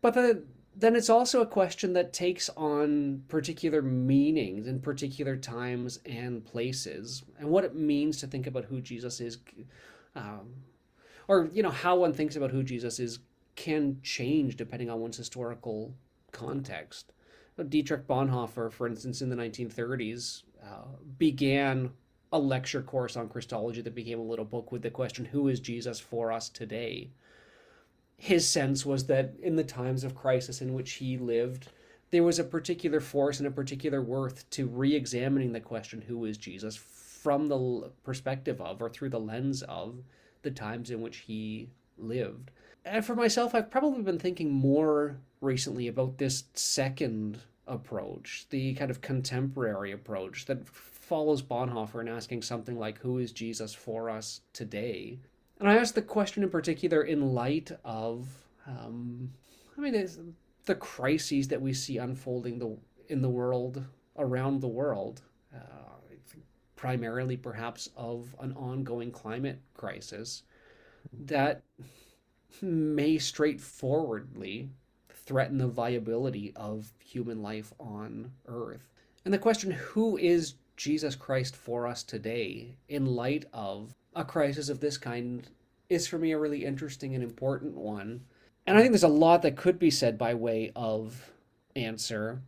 [0.00, 0.42] But the,
[0.76, 7.24] then it's also a question that takes on particular meanings in particular times and places,
[7.38, 9.38] and what it means to think about who Jesus is,
[10.14, 10.54] um,
[11.26, 13.18] or you know how one thinks about who Jesus is
[13.58, 15.92] can change depending on one's historical
[16.30, 17.12] context.
[17.68, 20.84] Dietrich Bonhoeffer, for instance, in the 1930s, uh,
[21.18, 21.90] began
[22.32, 25.58] a lecture course on Christology that became a little book with the question, Who is
[25.58, 27.10] Jesus for us today?
[28.16, 31.66] His sense was that in the times of crisis in which he lived,
[32.12, 36.24] there was a particular force and a particular worth to re examining the question, Who
[36.26, 36.76] is Jesus?
[36.76, 39.96] from the perspective of or through the lens of
[40.42, 42.52] the times in which he lived.
[42.90, 48.90] And for myself, I've probably been thinking more recently about this second approach, the kind
[48.90, 54.40] of contemporary approach that follows Bonhoeffer in asking something like, Who is Jesus for us
[54.52, 55.18] today?
[55.60, 58.28] And I asked the question in particular in light of,
[58.66, 59.30] um,
[59.76, 60.34] I mean,
[60.64, 62.76] the crises that we see unfolding the,
[63.08, 63.84] in the world,
[64.16, 65.22] around the world.
[65.54, 65.58] Uh,
[66.76, 70.44] primarily, perhaps, of an ongoing climate crisis
[71.12, 71.62] that
[72.62, 74.68] may straightforwardly
[75.10, 78.88] threaten the viability of human life on Earth.
[79.24, 84.68] And the question, who is Jesus Christ for us today in light of a crisis
[84.68, 85.46] of this kind,
[85.88, 88.22] is for me a really interesting and important one.
[88.66, 91.30] And I think there's a lot that could be said by way of
[91.76, 92.40] answer.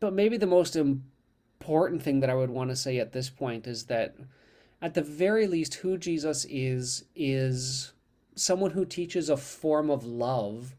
[0.00, 3.66] But maybe the most important thing that I would want to say at this point
[3.66, 4.16] is that,
[4.80, 7.92] at the very least, who Jesus is, is
[8.34, 10.74] someone who teaches a form of love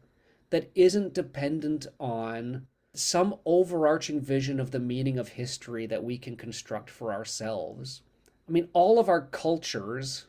[0.50, 6.36] that isn't dependent on some overarching vision of the meaning of history that we can
[6.36, 8.02] construct for ourselves.
[8.48, 10.26] I mean, all of our cultures,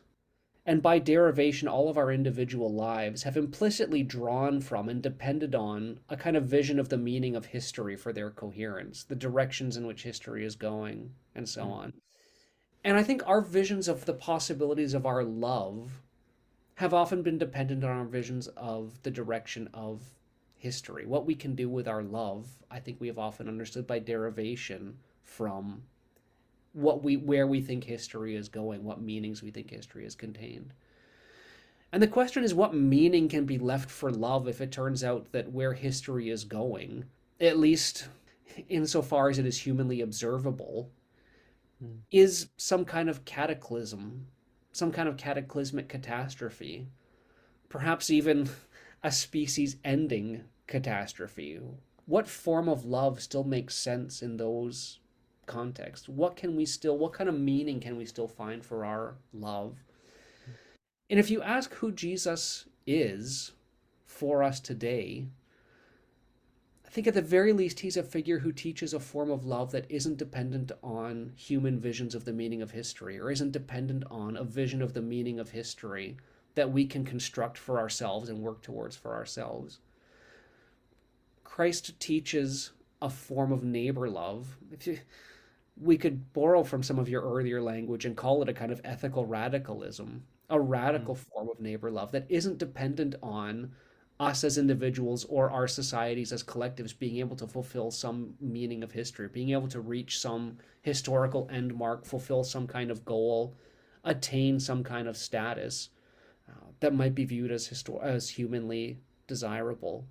[0.64, 6.00] and by derivation, all of our individual lives, have implicitly drawn from and depended on
[6.08, 9.86] a kind of vision of the meaning of history for their coherence, the directions in
[9.86, 11.70] which history is going, and so mm.
[11.70, 11.92] on.
[12.82, 16.02] And I think our visions of the possibilities of our love
[16.76, 20.02] have often been dependent on our visions of the direction of
[20.54, 21.06] history.
[21.06, 24.98] What we can do with our love, I think we have often understood by derivation
[25.22, 25.82] from
[26.72, 30.74] what we where we think history is going, what meanings we think history is contained.
[31.92, 35.32] And the question is what meaning can be left for love if it turns out
[35.32, 37.04] that where history is going,
[37.40, 38.08] at least
[38.68, 40.90] insofar as it is humanly observable,
[41.80, 41.96] Hmm.
[42.10, 44.28] is some kind of cataclysm,
[44.76, 46.86] some kind of cataclysmic catastrophe,
[47.68, 48.48] perhaps even
[49.02, 51.60] a species ending catastrophe.
[52.06, 55.00] What form of love still makes sense in those
[55.46, 56.08] contexts?
[56.08, 59.76] What can we still, what kind of meaning can we still find for our love?
[61.08, 63.52] And if you ask who Jesus is
[64.04, 65.26] for us today,
[66.96, 69.84] think at the very least he's a figure who teaches a form of love that
[69.90, 74.42] isn't dependent on human visions of the meaning of history or isn't dependent on a
[74.42, 76.16] vision of the meaning of history
[76.54, 79.80] that we can construct for ourselves and work towards for ourselves.
[81.44, 82.70] Christ teaches
[83.02, 84.56] a form of neighbor love.
[84.72, 84.98] If you,
[85.78, 88.80] we could borrow from some of your earlier language and call it a kind of
[88.84, 91.18] ethical radicalism, a radical mm.
[91.18, 93.72] form of neighbor love that isn't dependent on
[94.18, 98.92] us as individuals or our societies as collectives being able to fulfill some meaning of
[98.92, 103.54] history, being able to reach some historical end mark, fulfill some kind of goal,
[104.04, 105.90] attain some kind of status
[106.48, 110.06] uh, that might be viewed as histor- as humanly desirable.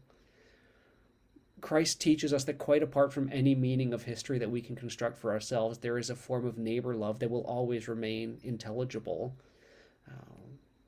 [1.61, 5.17] Christ teaches us that quite apart from any meaning of history that we can construct
[5.17, 9.35] for ourselves, there is a form of neighbor love that will always remain intelligible,
[10.07, 10.35] uh,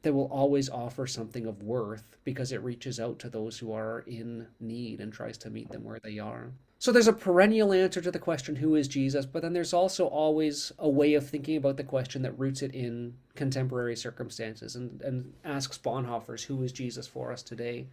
[0.04, 4.04] that will always offer something of worth because it reaches out to those who are
[4.08, 6.52] in need and tries to meet them where they are.
[6.80, 9.26] So there's a perennial answer to the question, who is Jesus?
[9.26, 12.76] But then there's also always a way of thinking about the question that roots it
[12.76, 17.88] in contemporary circumstances and, and asks Bonhoeffers, who is Jesus for us today?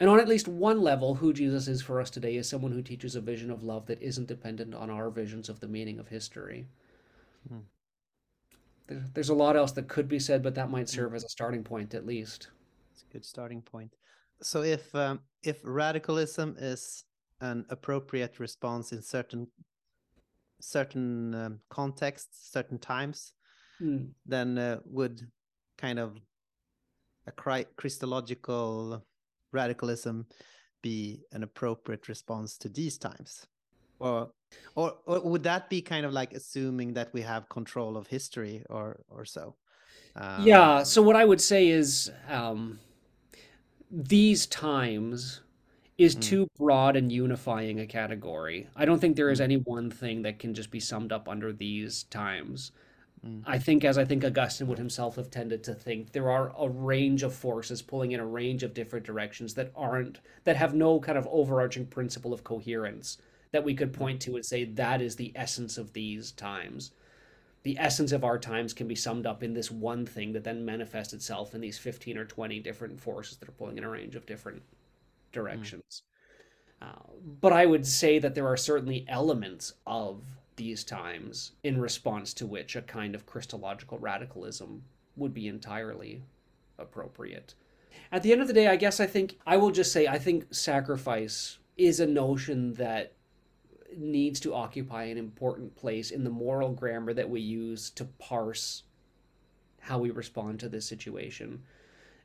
[0.00, 2.82] And on at least one level, who Jesus is for us today is someone who
[2.82, 6.08] teaches a vision of love that isn't dependent on our visions of the meaning of
[6.08, 6.66] history.
[7.46, 7.58] Hmm.
[8.92, 11.28] There, there's a lot else that could be said, but that might serve as a
[11.28, 12.48] starting point at least.
[12.92, 13.94] It's a good starting point.
[14.42, 17.04] So if um, if radicalism is
[17.40, 19.46] an appropriate response in certain
[20.60, 23.32] certain um, contexts, certain times,
[23.78, 24.04] Hmm.
[24.26, 25.26] then uh, would
[25.76, 26.16] kind of
[27.26, 27.32] a
[27.76, 29.04] Christological
[29.52, 30.26] radicalism
[30.82, 33.46] be an appropriate response to these times?
[34.02, 34.32] Or,
[34.74, 38.64] or or would that be kind of like assuming that we have control of history
[38.68, 39.56] or or so?
[40.16, 40.82] Um, yeah.
[40.82, 42.78] So what I would say is, um,
[43.90, 45.40] these times
[45.98, 46.20] is Mm.
[46.20, 48.68] too broad and unifying a category.
[48.74, 49.44] I don't think there is Mm.
[49.44, 52.72] any one thing that can just be summed up under these times.
[53.24, 53.46] Mm.
[53.46, 56.68] I think, as I think Augustine would himself have tended to think, there are a
[56.68, 61.00] range of forces pulling in a range of different directions that aren't, that have no
[61.00, 63.18] kind of overarching principle of coherence
[63.52, 66.92] that we could point to and say that is the essence of these times.
[67.62, 70.64] The essence of our times can be summed up in this one thing that then
[70.64, 74.16] manifests itself in these 15 or 20 different forces that are pulling in a range
[74.16, 74.62] of different
[75.30, 76.02] directions.
[76.80, 76.86] Uh,
[77.40, 80.22] but I would say that there are certainly elements of
[80.56, 84.82] these times in response to which a kind of Christological radicalism
[85.16, 86.22] would be entirely
[86.78, 87.54] appropriate.
[88.10, 90.18] At the end of the day, I guess I think I will just say I
[90.18, 93.12] think sacrifice is a notion that
[93.98, 98.82] needs to occupy an important place in the moral grammar that we use to parse
[99.80, 101.62] how we respond to this situation.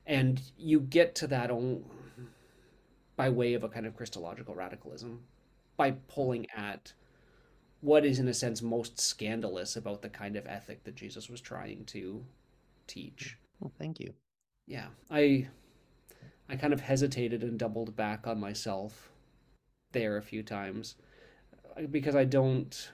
[0.05, 1.84] And you get to that on,
[3.15, 5.22] by way of a kind of Christological radicalism,
[5.76, 6.93] by pulling at
[7.82, 11.41] what is, in a sense, most scandalous about the kind of ethic that Jesus was
[11.41, 12.24] trying to
[12.88, 13.38] teach.
[13.59, 14.13] Well, thank you.
[14.65, 15.47] Yeah, I
[16.49, 19.11] I kind of hesitated and doubled back on myself
[19.91, 20.95] there a few times
[21.91, 22.91] because I don't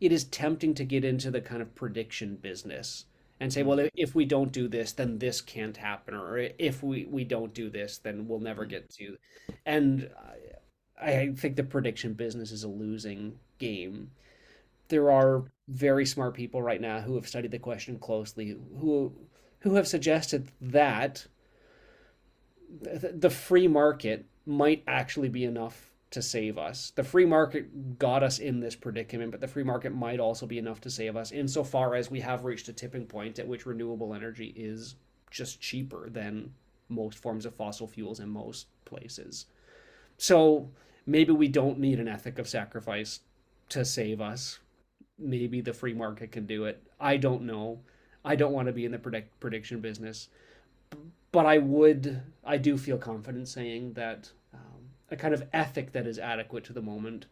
[0.00, 3.06] it is tempting to get into the kind of prediction business
[3.40, 7.04] and say, well, if we don't do this, then this can't happen, or if we,
[7.04, 8.70] we don't do this, then we'll never mm-hmm.
[8.70, 9.16] get to.
[9.64, 10.10] And
[11.00, 14.10] I, I think the prediction business is a losing game.
[14.88, 19.12] There are very smart people right now who have studied the question closely, who
[19.60, 21.26] who have suggested that
[22.80, 26.90] the free market might actually be enough to save us.
[26.94, 30.58] The free market got us in this predicament, but the free market might also be
[30.58, 34.14] enough to save us insofar as we have reached a tipping point at which renewable
[34.14, 34.96] energy is
[35.30, 36.54] just cheaper than
[36.88, 39.46] most forms of fossil fuels in most places.
[40.16, 40.70] So
[41.06, 43.20] maybe we don't need an ethic of sacrifice
[43.68, 44.58] to save us.
[45.18, 46.82] Maybe the free market can do it.
[46.98, 47.80] I don't know.
[48.24, 50.28] I don't want to be in the predict- prediction business.
[51.32, 54.30] But I would, I do feel confident saying that
[55.10, 57.26] a kind of ethic that is adequate to the moment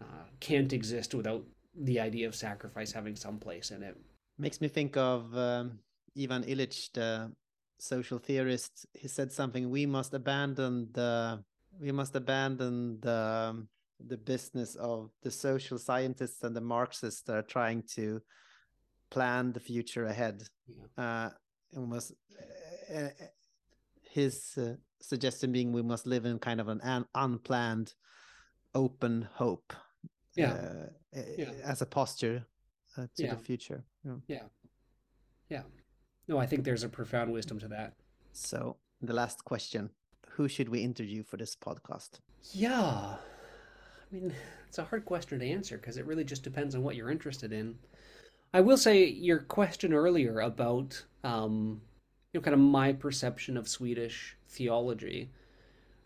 [0.00, 1.44] uh, can't exist without
[1.74, 3.96] the idea of sacrifice having some place in it.
[4.38, 5.78] Makes me think of um,
[6.18, 7.32] Ivan Illich, the
[7.78, 9.70] social theorist, he said something.
[9.70, 11.42] We must abandon the
[11.78, 13.66] we must abandon the
[14.06, 18.20] the business of the social scientists and the Marxists that are trying to
[19.10, 20.42] plan the future ahead.
[20.66, 21.04] Yeah.
[21.04, 21.30] Uh,
[21.74, 22.12] and must.
[22.94, 23.08] Uh,
[24.16, 27.94] his uh, suggestion being we must live in kind of an un- unplanned,
[28.74, 29.72] open hope.
[30.34, 30.52] Yeah.
[31.16, 31.52] uh, Yeah.
[31.72, 32.38] As a posture
[32.96, 33.34] uh, to Yeah.
[33.34, 33.80] the future.
[34.28, 34.46] Yeah.
[35.48, 35.62] Yeah.
[36.28, 37.90] No, I think there's a profound wisdom to that.
[38.32, 38.58] So
[39.08, 39.90] the last question:
[40.36, 42.20] Who should we interview for this podcast?
[42.52, 43.16] Yeah.
[43.16, 44.32] I mean,
[44.68, 47.52] it's a hard question to answer because it really just depends on what you're interested
[47.52, 47.78] in.
[48.54, 51.80] I will say your question earlier about, um,
[52.36, 55.30] you know, kind of my perception of Swedish theology.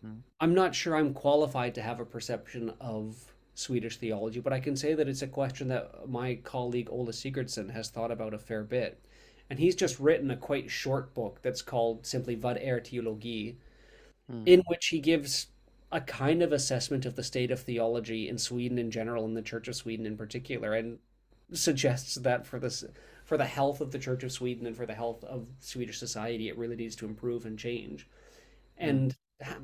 [0.05, 0.21] Mm.
[0.39, 4.77] I'm not sure I'm qualified to have a perception of Swedish theology, but I can
[4.77, 8.63] say that it's a question that my colleague Ola Sigurdsson has thought about a fair
[8.63, 8.97] bit.
[9.49, 13.55] And he's just written a quite short book that's called simply Vad är teologi,
[14.31, 14.47] Mm.
[14.47, 15.47] in which he gives
[15.91, 19.41] a kind of assessment of the state of theology in Sweden in general and the
[19.41, 20.99] Church of Sweden in particular, and
[21.51, 22.85] suggests that for this
[23.31, 26.49] for the health of the Church of Sweden and for the health of Swedish society,
[26.49, 28.09] it really needs to improve and change.
[28.77, 29.15] And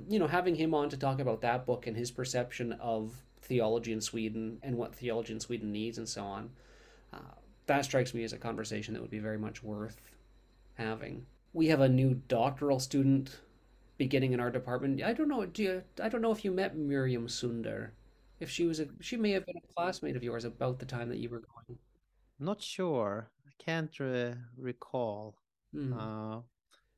[0.07, 3.91] you know, having him on to talk about that book and his perception of theology
[3.91, 6.49] in Sweden and what theology in Sweden needs and so on,
[7.11, 10.15] uh, that strikes me as a conversation that would be very much worth
[10.75, 11.25] having.
[11.51, 13.37] We have a new doctoral student
[13.97, 15.03] beginning in our department.
[15.03, 15.45] I don't know.
[15.45, 17.91] Do you, I don't know if you met Miriam Sunder.
[18.39, 21.09] If she was a, she may have been a classmate of yours about the time
[21.09, 21.77] that you were going.
[22.39, 23.29] Not sure.
[23.59, 25.35] Can't re- recall.
[25.73, 25.93] Hmm.
[25.93, 26.39] Uh,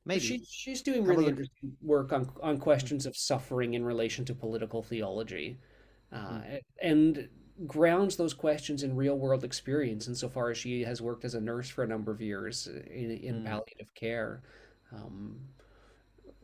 [0.04, 0.20] maybe.
[0.20, 4.82] She, she's doing really interesting work on on questions of suffering in relation to political
[4.82, 5.58] theology,
[6.12, 6.40] uh,
[6.80, 7.28] and
[7.66, 10.08] grounds those questions in real world experience.
[10.08, 13.42] Insofar as she has worked as a nurse for a number of years in in
[13.42, 13.46] Mm.
[13.46, 14.42] palliative care,
[14.92, 15.40] um,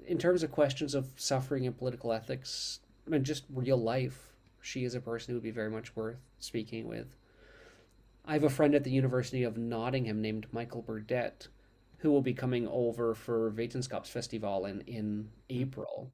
[0.06, 4.32] in terms of questions of suffering and political ethics, mean, just real life.
[4.60, 7.16] She is a person who would be very much worth speaking with.
[8.29, 11.47] I have a friend at the University of Nottingham named Michael Burdett,
[11.99, 16.11] who will be coming over for Vetenskapsfestival in, in April.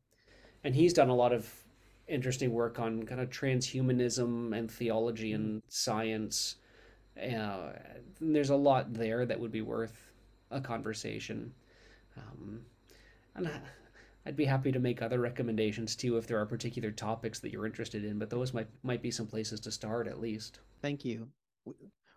[0.63, 1.51] And he's done a lot of
[2.07, 6.57] interesting work on kind of transhumanism and theology and science.
[7.17, 7.73] Uh,
[8.21, 10.13] and there's a lot there that would be worth
[10.51, 11.53] a conversation.
[12.19, 12.61] Um,
[13.35, 13.61] and I,
[14.27, 17.67] I'd be happy to make other recommendations too if there are particular topics that you're
[17.67, 20.61] interested in, but those might might be some places to start at least.
[20.83, 21.29] Thank you.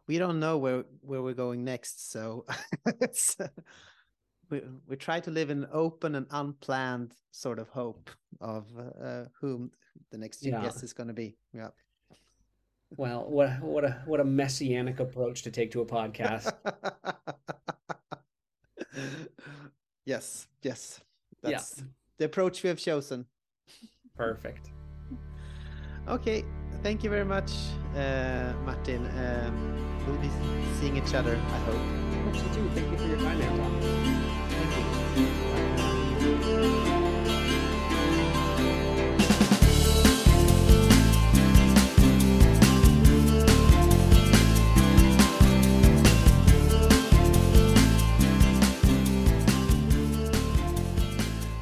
[0.08, 2.46] We don't know where where we're going next, so
[2.86, 3.48] uh,
[4.50, 8.66] we we try to live in open and unplanned sort of hope of
[9.02, 9.72] uh, whom
[10.12, 10.62] the next Yeah.
[10.62, 11.38] guest is going to be.
[11.54, 11.70] Yeah.
[12.98, 16.54] Well, what what a what a messianic approach to take to a podcast.
[20.06, 21.02] yes, yes.
[21.44, 21.52] Yeah.
[21.52, 21.84] That's
[22.18, 23.26] the approach we have chosen.
[24.16, 24.70] Perfect.
[26.08, 26.44] Okay,
[26.86, 27.52] thank you very much,
[27.98, 29.02] uh, Martin.
[29.18, 29.54] Um,
[30.06, 30.30] we'll be
[30.80, 31.82] seeing each other, I hope.
[32.26, 32.70] Hope so too.
[32.76, 33.82] Thank you for your time, Anton.
[34.50, 35.36] Thank you.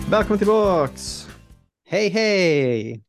[0.09, 1.28] Välkommen tillbaks!
[1.86, 3.03] Hej, hej!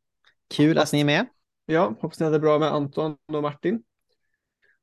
[0.55, 1.27] Kul att ni är med.
[1.67, 3.75] Ja, hoppas ni hade bra med Anton och Martin.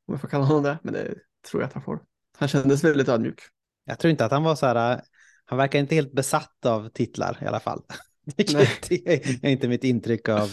[0.06, 1.16] Om jag får kalla honom det, men det
[1.50, 2.04] tror jag att han får.
[2.38, 3.40] Han kändes väldigt ödmjuk.
[3.86, 5.02] Jag tror inte att han var så här, äh,
[5.46, 7.82] han verkar inte helt besatt av titlar i alla fall.
[8.54, 8.70] Nej.
[8.90, 10.50] Det är inte mitt intryck av,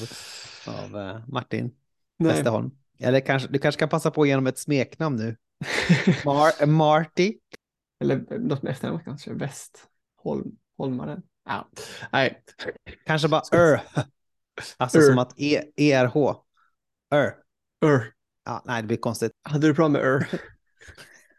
[0.66, 1.70] av äh, Martin
[2.16, 2.32] Nej.
[2.32, 2.70] Westerholm.
[2.98, 5.36] Eller kanske, du kanske kan passa på genom ett smeknamn nu.
[6.24, 7.38] Mar Marty.
[8.00, 11.22] Eller något med efternamn kanske, Westholm, Holmaren.
[11.44, 11.68] Ja.
[12.12, 12.42] Nej,
[13.06, 13.80] Kanske bara Ör.
[14.76, 15.02] Alltså Ör.
[15.02, 16.16] som att e ERH.
[17.10, 17.34] Ör.
[17.84, 18.12] Ur.
[18.44, 19.32] Ja, nej, det blir konstigt.
[19.42, 20.26] Hade du bra med Ur?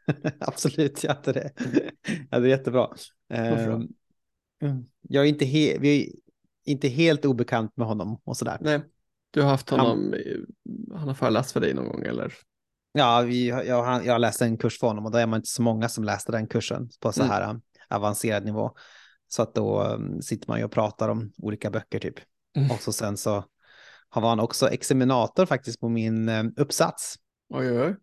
[0.39, 1.51] Absolut, jag hade det.
[2.29, 2.87] Ja, det är jättebra.
[3.33, 3.87] Mm.
[5.01, 6.03] Jag är inte, he vi
[6.65, 8.57] är inte helt obekant med honom och sådär.
[8.61, 8.81] Nej,
[9.31, 10.45] du har haft Han- honom, i-
[10.95, 12.33] han har föreläst för dig någon gång eller?
[12.91, 15.49] Ja, vi, jag, han- jag läste en kurs för honom och då är man inte
[15.49, 17.31] så många som läste den kursen på så Mm.
[17.31, 18.71] här um, avancerad nivå.
[19.27, 22.15] Så att då um, sitter man ju och pratar om olika böcker typ.
[22.57, 22.71] Mm.
[22.71, 23.45] Och så sen så
[24.09, 27.15] har han också examinator faktiskt på min um, uppsats,
[27.49, 27.95] Oj, oj,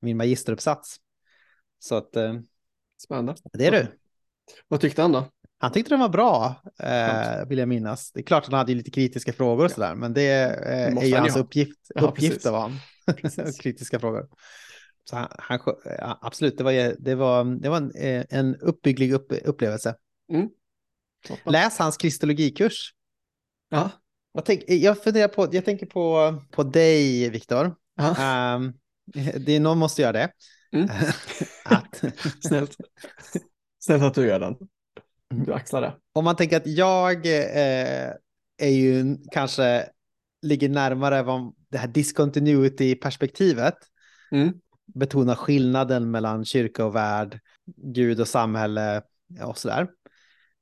[0.00, 0.96] min magisteruppsats.
[1.78, 2.46] Så att um,
[3.02, 3.34] Spännande.
[3.52, 3.98] det är du.
[4.68, 5.28] Vad tyckte han då?
[5.60, 8.12] Han tyckte den var bra, eh, vill jag minnas.
[8.12, 10.90] Det är klart att han hade lite kritiska frågor och sådär, men det eh, är
[10.90, 11.40] ju han ju hans ha.
[11.40, 12.46] uppgift, Ja, uppgift precis.
[12.46, 13.52] av han.
[13.60, 14.28] Kritiska frågor.
[15.04, 19.12] Så han, han, ja, absolut, det var, det var, det var en, eh, en uppbygglig
[19.12, 19.94] upp, upplevelse.
[20.32, 20.48] Mm.
[21.44, 22.94] Läs hans kristologikurs.
[23.68, 23.90] Ja.
[24.32, 27.74] Jag, tänk, jag funderar på, jag tänker på, på dig, Viktor.
[27.96, 28.54] ja.
[28.56, 28.74] Um,
[29.44, 30.30] det, någon måste göra det.
[30.72, 30.88] Mm.
[31.64, 32.04] att,
[32.42, 32.76] Snällt.
[33.78, 34.56] Snällt att du gör den.
[35.44, 35.96] Du axlar det.
[36.12, 38.12] om man tänker att jag eh,
[38.58, 39.88] är ju kanske
[40.42, 43.74] ligger närmare vad det här discontinuity-perspektivet.
[44.30, 44.52] Mm.
[44.94, 47.40] Betona skillnaden mellan kyrka och värld,
[47.76, 49.02] Gud och samhälle
[49.42, 49.88] och sådär.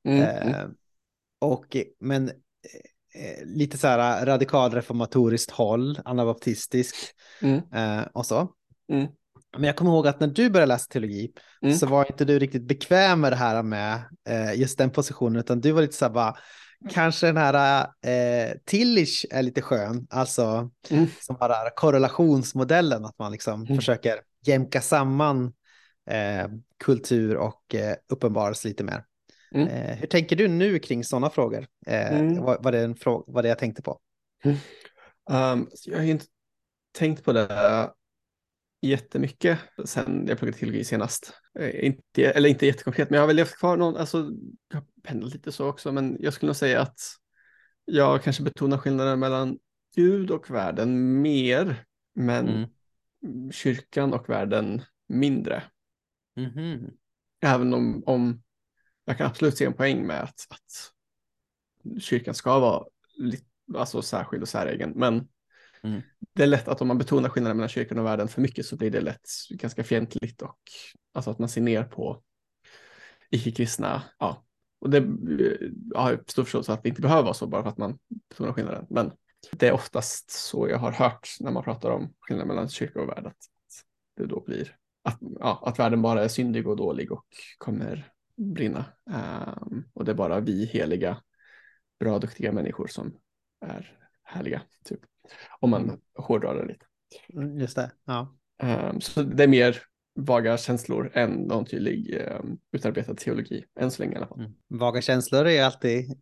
[0.08, 0.22] Mm.
[0.22, 0.54] Mm.
[0.54, 0.66] Eh,
[1.38, 2.30] och, men
[3.16, 6.94] eh, lite så här radikalreformatoriskt håll, anabaptistisk
[7.42, 7.60] Mm.
[7.74, 8.48] eh, och så.
[8.92, 9.06] Mm.
[9.56, 11.74] Men jag kommer ihåg att när du började läsa teologi Mm.
[11.76, 15.60] så var inte du riktigt bekväm med det här med eh, just den positionen, utan
[15.60, 16.36] du var lite så här bara,
[16.90, 21.06] kanske den här eh, Tillich är lite skön, alltså Mm.
[21.20, 23.76] som har den här korrelationsmodellen, att man liksom Mm.
[23.76, 25.52] försöker jämka samman
[26.10, 26.48] eh,
[26.84, 29.04] kultur och eh, uppenbarelse lite mer.
[29.56, 29.68] Mm.
[29.68, 31.66] Eh, hur tänker du nu kring sådana frågor?
[31.86, 32.42] Eh, Mm.
[32.42, 34.00] vad, vad, det fråga, vad det jag tänkte på?
[35.30, 36.26] Um, så jag har ju inte
[36.92, 37.90] tänkt på det
[38.82, 41.32] jättemycket sen jag pluggade teologi senast.
[41.58, 44.30] Eh, Inte, eller inte jättekonkret, men jag har väl levt kvar någon, alltså
[44.68, 46.98] jag har pendlat lite så också, men jag skulle nog säga att
[47.84, 49.58] jag kanske betonar skillnaden mellan
[49.96, 51.84] Gud och världen mer,
[52.14, 52.48] men
[53.24, 53.52] Mm.
[53.52, 55.62] kyrkan och världen mindre.
[56.36, 56.90] Mhm.
[57.40, 58.42] Även om, om
[59.06, 60.92] jag kan absolut se en poäng med att, att
[62.02, 62.84] kyrkan ska vara
[63.16, 63.44] lite,
[63.74, 65.28] alltså särskild och säregen, men
[65.82, 66.02] Mm.
[66.32, 68.76] det är lätt att om man betonar skillnaden mellan kyrkan och världen för mycket så
[68.76, 70.58] blir det lätt ganska fientligt och
[71.12, 72.22] alltså att man ser ner på
[73.30, 74.02] icke-kristna.
[74.18, 74.44] Ja,
[74.80, 77.70] och det eh, har jag stor förståelse att det inte behöver vara så bara för
[77.70, 77.98] att man
[78.28, 78.86] betonar skillnaden.
[78.90, 79.12] Men
[79.52, 83.08] det är oftast så jag har hört när man pratar om skillnaden mellan kyrka och
[83.08, 83.36] värld att
[84.16, 87.26] det då blir att, ja, att världen bara är syndig och dålig och
[87.58, 88.84] kommer brinna.
[89.10, 91.22] Ehm, och det är bara vi heliga,
[92.00, 93.16] bra, duktiga människor som
[93.60, 94.62] är härliga.
[94.84, 95.00] Typ.
[95.60, 96.86] Om man hårdrar det lite.
[97.32, 98.36] Mm, Just det, ja.
[98.58, 99.82] Ehm, så det är mer
[100.16, 104.40] vaga känslor än någon tydlig um, utarbetad teologi, än så länge i alla fall.
[104.40, 104.52] Mm.
[104.68, 106.20] Vaga känslor är alltid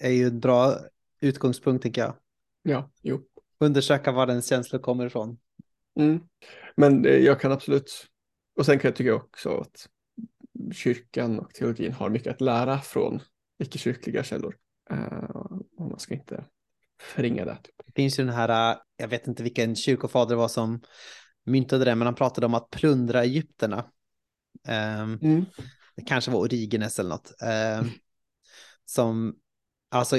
[0.00, 0.76] är ju en bra
[1.20, 2.14] utgångspunkt tycker jag.
[2.62, 3.22] Ja, jo.
[3.58, 5.38] Undersöka var den känslor kommer ifrån.
[6.00, 6.20] Mm.
[6.76, 8.06] Men eh, jag kan absolut,
[8.56, 9.88] och sen kan jag tycka också att
[10.72, 13.20] kyrkan och teologin har mycket att lära från
[13.58, 14.56] icke-kyrkliga källor.
[14.92, 16.44] Uh, och man ska inte
[17.00, 17.58] förringa det.
[17.86, 20.80] Det finns ju den här, jag vet inte vilken kyrkofader det var som
[21.44, 23.84] myntade det, men han pratade om att plundra Egypterna.
[24.68, 25.44] Um, Mm.
[25.96, 27.32] det kanske var Origenes eller något.
[27.80, 27.90] Um,
[28.84, 29.36] som,
[29.90, 30.16] alltså,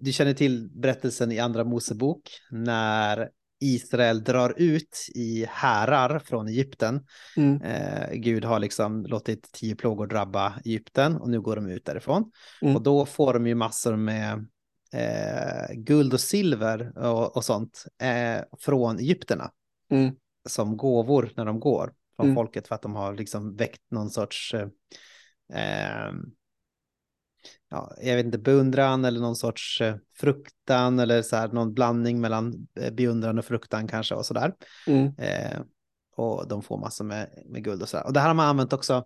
[0.00, 3.30] du känner till berättelsen i Andra Mosebok när
[3.64, 7.06] Israel drar ut i härar från Egypten.
[7.36, 7.62] Mm.
[7.62, 12.30] Eh, Gud har liksom låtit tio plågor drabba Egypten och nu går de ut därifrån.
[12.62, 12.76] Mm.
[12.76, 14.46] Och då får de ju massor med
[14.92, 19.50] eh, guld och silver och, och sånt eh, från Egypterna
[19.90, 20.14] Mm.
[20.48, 22.34] som gåvor när de går från Mm.
[22.34, 24.68] folket för att de har liksom väckt någon sorts eh,
[25.52, 26.16] ehm,
[27.74, 32.20] ja, jag vet inte, beundran eller någon sorts eh, fruktan eller så här någon blandning
[32.20, 34.52] mellan eh, beundran och fruktan kanske och så där.
[34.86, 35.06] Mm.
[35.18, 35.60] Eh,
[36.16, 38.06] och de får massor med, med guld och så där.
[38.06, 39.04] Och det här har man använt också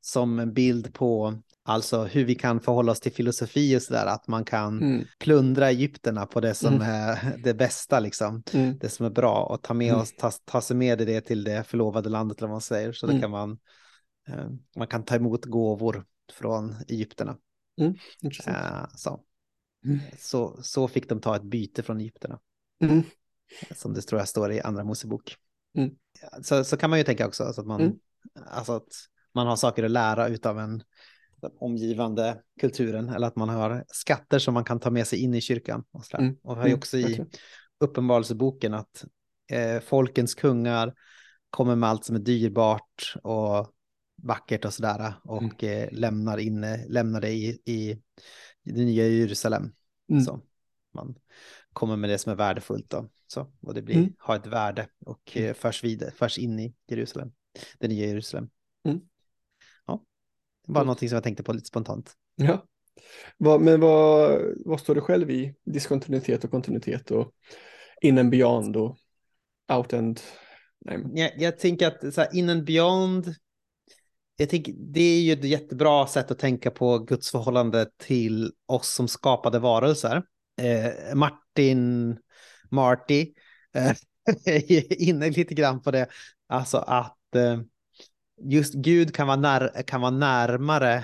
[0.00, 4.06] som en bild på alltså hur vi kan förhålla oss till filosofi och så där,
[4.06, 5.04] att man kan Mm.
[5.18, 6.88] plundra Egypterna på det som Mm.
[6.90, 8.78] är det bästa liksom Mm.
[8.78, 10.00] det som är bra och ta med Mm.
[10.00, 12.92] oss, ta, ta sig med i det till det förlovade landet eller vad man säger.
[12.92, 13.20] Så Mm.
[13.20, 13.58] kan man,
[14.28, 14.46] eh,
[14.76, 17.36] man kan ta emot gåvor från Egypterna.
[18.22, 18.56] Intressant.
[18.56, 19.20] Eh, så.
[19.84, 19.98] Mm.
[20.18, 22.40] Så, så fick de ta ett byte från Egypterna,
[22.84, 23.02] Mm.
[23.74, 25.36] som det tror jag står i Andra Mosebok.
[25.78, 25.90] Mm.
[26.42, 27.96] Så, så kan man ju tänka också, alltså att, man, Mm.
[28.46, 28.88] alltså att
[29.34, 30.82] man har saker att lära utav en
[31.36, 35.34] den omgivande kulturen eller att man har skatter som man kan ta med sig in
[35.34, 35.84] i kyrkan.
[35.90, 36.24] Och, så där.
[36.24, 36.36] Mm.
[36.42, 36.78] och har ju Mm.
[36.78, 37.24] också i.
[37.80, 39.04] Uppenbarelseboken att
[39.50, 40.94] eh, folkens kungar
[41.50, 43.73] kommer med allt som är dyrbart och
[44.22, 48.02] vackert och sådär och eh, lämnar, in, lämnar det i, i
[48.62, 49.72] det nya Jerusalem.
[50.10, 50.24] Mm.
[50.24, 50.40] Så
[50.94, 51.14] man
[51.72, 53.10] kommer med det som är värdefullt då.
[53.26, 54.12] Så, och det blir, Mm.
[54.18, 57.32] har ett värde och eh, förs, vidare, förs in i Jerusalem,
[57.78, 58.50] det nya Jerusalem.
[58.84, 59.00] Mm.
[59.86, 60.04] Ja,
[60.66, 60.86] det var Coolt.
[60.86, 62.12] någonting som jag tänkte på lite spontant.
[62.36, 62.66] Ja.
[63.36, 67.32] Vad, men vad, vad står du själv i diskontinuitet och kontinuitet och
[68.00, 68.96] in and beyond och
[69.72, 70.20] out and...
[71.14, 73.34] Jag, jag tänker att så här, in and beyond,
[74.36, 78.94] jag tänker, det är ju ett jättebra sätt att tänka på Guds förhållande till oss
[78.94, 80.22] som skapade varelser.
[80.62, 82.16] Eh, Martin,
[82.70, 83.32] Marty,
[83.74, 83.92] eh,
[84.44, 86.06] är inne lite grann på det,
[86.48, 87.60] Alltså att eh,
[88.42, 90.94] just Gud kan vara, när, kan vara närmare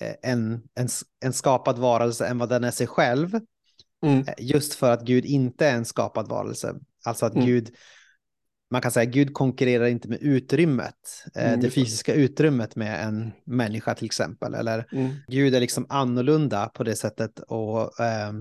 [0.00, 0.88] eh, en, en,
[1.24, 3.40] en skapad varelse än vad den är sig själv.
[4.06, 4.18] Mm.
[4.18, 6.74] Eh, Just för att Gud inte är en skapad varelse.
[7.04, 7.46] Alltså att Mm.
[7.46, 7.70] Gud,
[8.70, 13.32] man kan säga Gud konkurrerar inte med utrymmet, eh, Mm, det fysiska utrymmet med en
[13.44, 14.54] människa till exempel.
[14.54, 15.14] Eller Mm.
[15.28, 18.32] Gud är liksom annorlunda på det sättet och eh,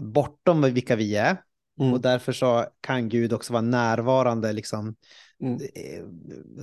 [0.00, 1.36] bortom vilka vi är.
[1.80, 1.92] Mm.
[1.92, 4.94] Och därför så kan Gud också vara närvarande, liksom,
[5.42, 5.54] Mm.
[5.54, 6.04] eh,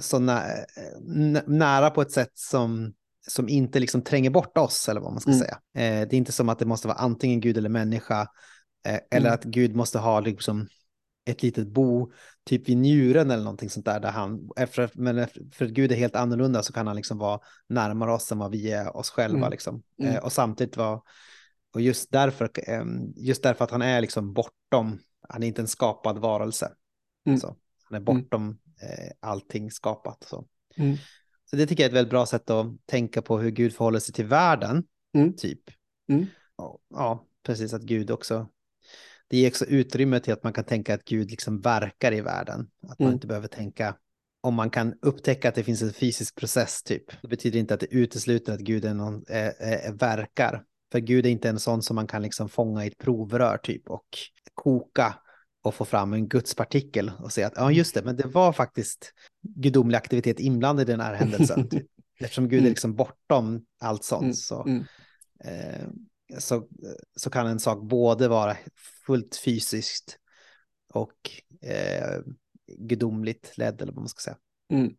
[0.01, 0.65] så nä
[1.01, 2.93] nä- nära på ett sätt som,
[3.27, 5.39] som inte liksom tränger bort oss, eller vad man ska Mm.
[5.39, 5.59] säga.
[5.77, 8.21] Eh, det är inte som att det måste vara antingen Gud eller människa,
[8.87, 9.33] eh, eller Mm.
[9.33, 10.67] att Gud måste ha liksom
[11.29, 12.11] ett litet bo
[12.43, 13.99] typ vid njuren eller någonting sånt där.
[13.99, 17.39] där han, efter, men för att Gud är helt annorlunda så kan han liksom vara
[17.67, 19.37] närmare oss än vad vi är oss själva.
[19.37, 19.51] Mm.
[19.51, 19.83] Liksom.
[19.99, 20.13] Mm.
[20.13, 21.01] Eh, och samtidigt vara,
[21.73, 22.85] och just därför, eh,
[23.15, 24.99] just därför att han är liksom bortom,
[25.29, 26.71] han är inte en skapad varelse.
[27.25, 27.39] Mm.
[27.39, 30.23] Så, han är bortom eh, allting skapat.
[30.23, 30.45] Så.
[30.77, 30.97] Mm.
[31.49, 33.99] så det tycker jag är ett väldigt bra sätt att tänka på hur Gud förhåller
[33.99, 34.83] sig till världen,
[35.13, 35.35] Mm.
[35.35, 35.61] typ.
[36.89, 38.47] Ja, precis, att Gud också
[39.29, 42.69] det ger också utrymme till att man kan tänka att Gud liksom verkar i världen.
[42.87, 43.13] Att man Mm.
[43.13, 43.95] inte behöver tänka,
[44.41, 47.79] om man kan upptäcka att det finns en fysisk process typ, det betyder inte att
[47.79, 50.63] det utesluter att Gud är någon, äh, äh, verkar.
[50.91, 53.89] För Gud är inte en sån som man kan liksom fånga i ett provrör typ
[53.89, 54.07] och
[54.53, 55.15] koka
[55.63, 59.13] och få fram en gudspartikel och säga att ja just det, men det var faktiskt
[59.41, 61.69] gudomlig aktivitet inblandad i den här händelsen.
[61.69, 61.85] typ.
[62.19, 62.69] Eftersom Gud är Mm.
[62.69, 64.33] liksom bortom allt sånt Mm.
[64.33, 64.83] så Mm.
[65.43, 65.87] eh,
[66.37, 66.67] så,
[67.15, 68.57] så kan en sak både vara
[69.05, 70.19] fullt fysiskt
[70.93, 71.31] och
[71.61, 72.19] eh,
[72.77, 74.37] gudomligt ledd, eller vad man ska säga.
[74.73, 74.93] Mm.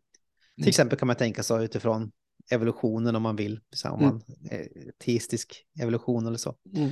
[0.57, 2.13] Till exempel kan man tänka så utifrån
[2.51, 4.11] evolutionen om man vill, så om Mm.
[4.15, 4.67] man eh,
[5.05, 6.57] teistisk evolution eller så.
[6.77, 6.91] Mm.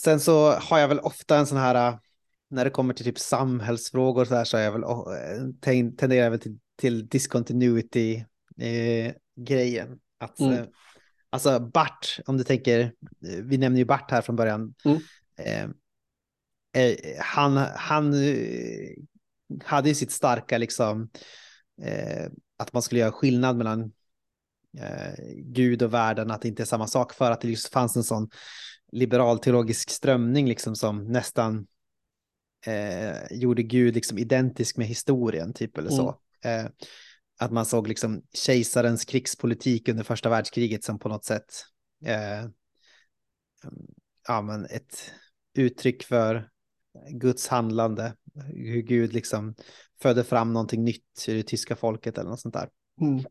[0.00, 1.98] Sen så har jag väl ofta en sån här, äh,
[2.50, 6.24] när det kommer till typ samhällsfrågor så här så är jag väl, äh, ten- tenderar
[6.24, 8.24] jag väl till, till discontinuity
[8.58, 9.14] eh.
[10.18, 10.66] Att, Mm.
[11.34, 12.92] Alltså Bart, om du tänker,
[13.42, 14.74] vi nämner ju Bart här från början.
[14.84, 15.00] Mm.
[15.36, 15.68] Eh,
[16.82, 18.90] eh, han han eh,
[19.64, 21.10] hade ju sitt starka liksom,
[21.82, 23.92] eh, att man skulle göra skillnad mellan
[24.78, 27.96] eh, Gud och världen, att det inte är samma sak för att det just fanns
[27.96, 28.30] en sån
[28.92, 31.66] liberal teologisk strömning liksom som nästan
[32.66, 36.18] eh, gjorde Gud liksom identisk med historien, typ eller så.
[36.44, 36.66] Eh,
[37.38, 41.64] att man såg liksom kejsarens krigspolitik under första världskriget som på något sätt
[42.04, 42.48] eh,
[44.28, 45.12] ja, men ett
[45.54, 46.48] uttryck för
[47.10, 49.54] Guds handlande, hur Gud liksom
[50.02, 52.68] födde fram någonting nytt i det tyska folket eller något sånt där.
[53.00, 53.24] Mm.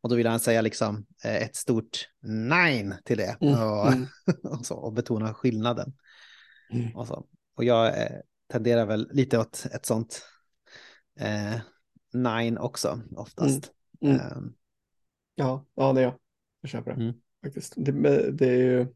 [0.00, 3.54] Och då vill han säga liksom eh, ett stort nej till det Mm.
[3.54, 4.06] och, Mm.
[4.42, 5.92] och, så, och betona skillnaden.
[6.72, 6.96] Mm.
[6.96, 7.26] Och, så.
[7.54, 8.18] och jag eh,
[8.52, 10.22] tenderar väl lite åt ett sånt
[11.20, 11.54] eh,
[12.12, 13.72] nine också oftast.
[14.00, 14.16] Mm.
[14.20, 14.54] Ehm,
[15.34, 16.14] Ja, ja, det är jag.
[16.60, 17.14] Jag köper det Mm.
[17.44, 17.74] faktiskt.
[17.76, 17.92] Det,
[18.32, 18.86] det är ju,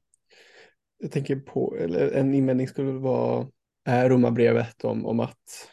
[0.98, 3.48] jag tänker på, eller en invändning skulle vara
[3.88, 5.68] äh, romarbrevet om, om att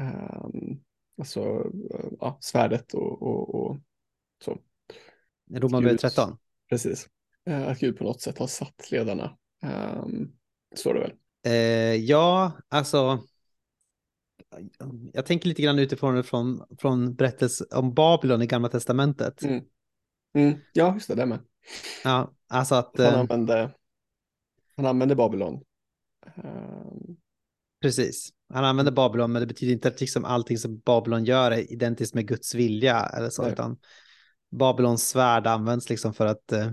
[0.00, 0.80] ehm,
[1.18, 1.40] alltså,
[1.94, 3.76] eh, ja, svärdet och, och, och
[4.44, 4.58] så.
[5.50, 6.00] Romarbrevet Gud.
[6.00, 6.38] 13.
[6.70, 7.08] Precis.
[7.46, 9.36] Eh, att Gud på något sätt har satt ledarna.
[10.02, 10.32] Um,
[10.74, 11.12] står det väl.
[11.46, 13.22] Eh, ja, alltså.
[15.12, 19.42] Jag tänker lite grann utifrån från, från berättelse om Babylon i Gamla Testamentet.
[19.42, 19.64] Mm.
[20.34, 20.58] Mm.
[20.72, 21.38] Ja, just det, det med.
[22.04, 22.98] Ja, alltså att.
[22.98, 23.70] Han Eh, använde,
[24.76, 25.62] han använde Babylon.
[26.36, 27.16] Ehm,
[27.80, 28.28] Precis.
[28.52, 32.14] Han använder Babylon, men det betyder inte att liksom allting som Babylon gör är identiskt
[32.14, 33.52] med Guds vilja eller så, Nej.
[33.52, 33.78] utan
[34.50, 36.70] Babylons svärd används liksom för att eh,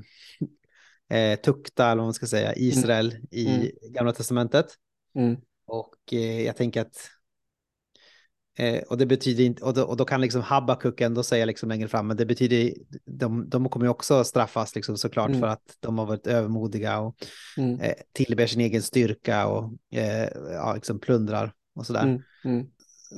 [1.17, 3.67] eh, tukta, eller vad man ska säga, Israel i Mm.
[3.93, 4.65] Gamla Testamentet.
[5.15, 5.37] mm.
[5.65, 7.09] Och eh, jag tänker att
[8.57, 11.69] eh, och det betyder inte, och då, och då kan liksom Habakuk ändå säga liksom
[11.69, 12.73] längre fram, men det betyder,
[13.05, 15.39] de, de kommer ju också straffas liksom såklart Mm.
[15.39, 17.15] för att de har varit övermodiga och
[17.57, 17.79] Mm.
[17.79, 22.03] eh, tillber sin egen styrka och eh, ja, liksom plundrar och sådär.
[22.03, 22.21] Mm.
[22.45, 22.65] Mm.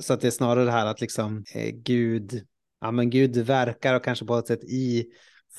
[0.00, 2.44] Så att det är snarare det här att liksom eh, Gud,
[2.80, 5.06] ja men Gud verkar och kanske på ett sätt i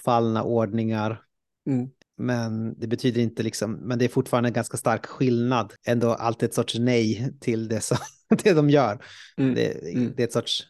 [0.06, 1.22] fallna ordningar.
[1.68, 1.90] Mm.
[2.18, 5.74] Men det betyder inte liksom, men det är fortfarande en ganska stark skillnad.
[5.86, 7.98] Ändå alltid ett sorts nej till det, som,
[8.44, 9.06] det de gör.
[9.38, 9.56] Mm.
[9.56, 10.14] Det, Mm.
[10.18, 10.64] det är ett sorts,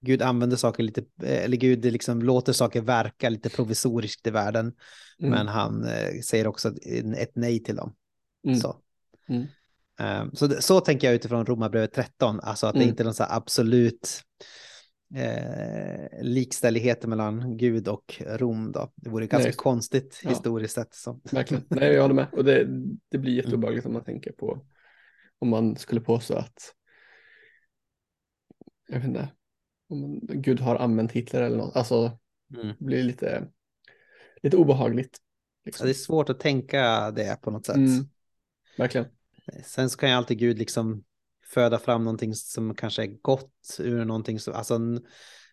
[0.00, 4.72] Gud använder saker lite, eller Gud liksom låter saker verka lite provisoriskt i världen.
[5.18, 5.30] Mm.
[5.30, 6.72] Men han eh, säger också
[7.16, 7.94] ett, nej till dem.
[8.46, 8.60] Mm.
[8.60, 8.76] Så.
[9.98, 12.88] Ehm, Så, så tänker jag utifrån Romarbrevet 13, alltså att det Mm.
[12.88, 14.20] inte är någon så absolut
[15.16, 18.92] eh, likställighet mellan Gud och Rom då.
[18.96, 19.56] Det vore ganska Nej.
[19.56, 20.30] konstigt Ja.
[20.30, 20.94] historiskt sett.
[20.94, 21.20] Så.
[21.32, 21.64] Verkligen.
[21.68, 22.26] Nej, jag håller med.
[22.32, 22.64] Och det,
[23.08, 23.36] det blir Mm.
[23.44, 24.66] jätteobehagligt om man tänker på
[25.38, 26.74] om man skulle påstå att
[28.88, 29.28] jag vet inte,
[29.88, 31.76] om Gud har använt Hitler eller något.
[31.76, 32.18] Alltså
[32.54, 32.66] Mm.
[32.78, 33.48] det blir lite,
[34.42, 35.18] lite obehagligt.
[35.64, 35.84] Liksom.
[35.86, 37.76] det är svårt att tänka det på något sätt.
[37.76, 38.04] Mm.
[38.78, 39.06] Verkligen.
[39.64, 41.04] Sen så kan ju alltid Gud liksom
[41.54, 44.78] föda fram någonting som kanske är gott ur någonting som, alltså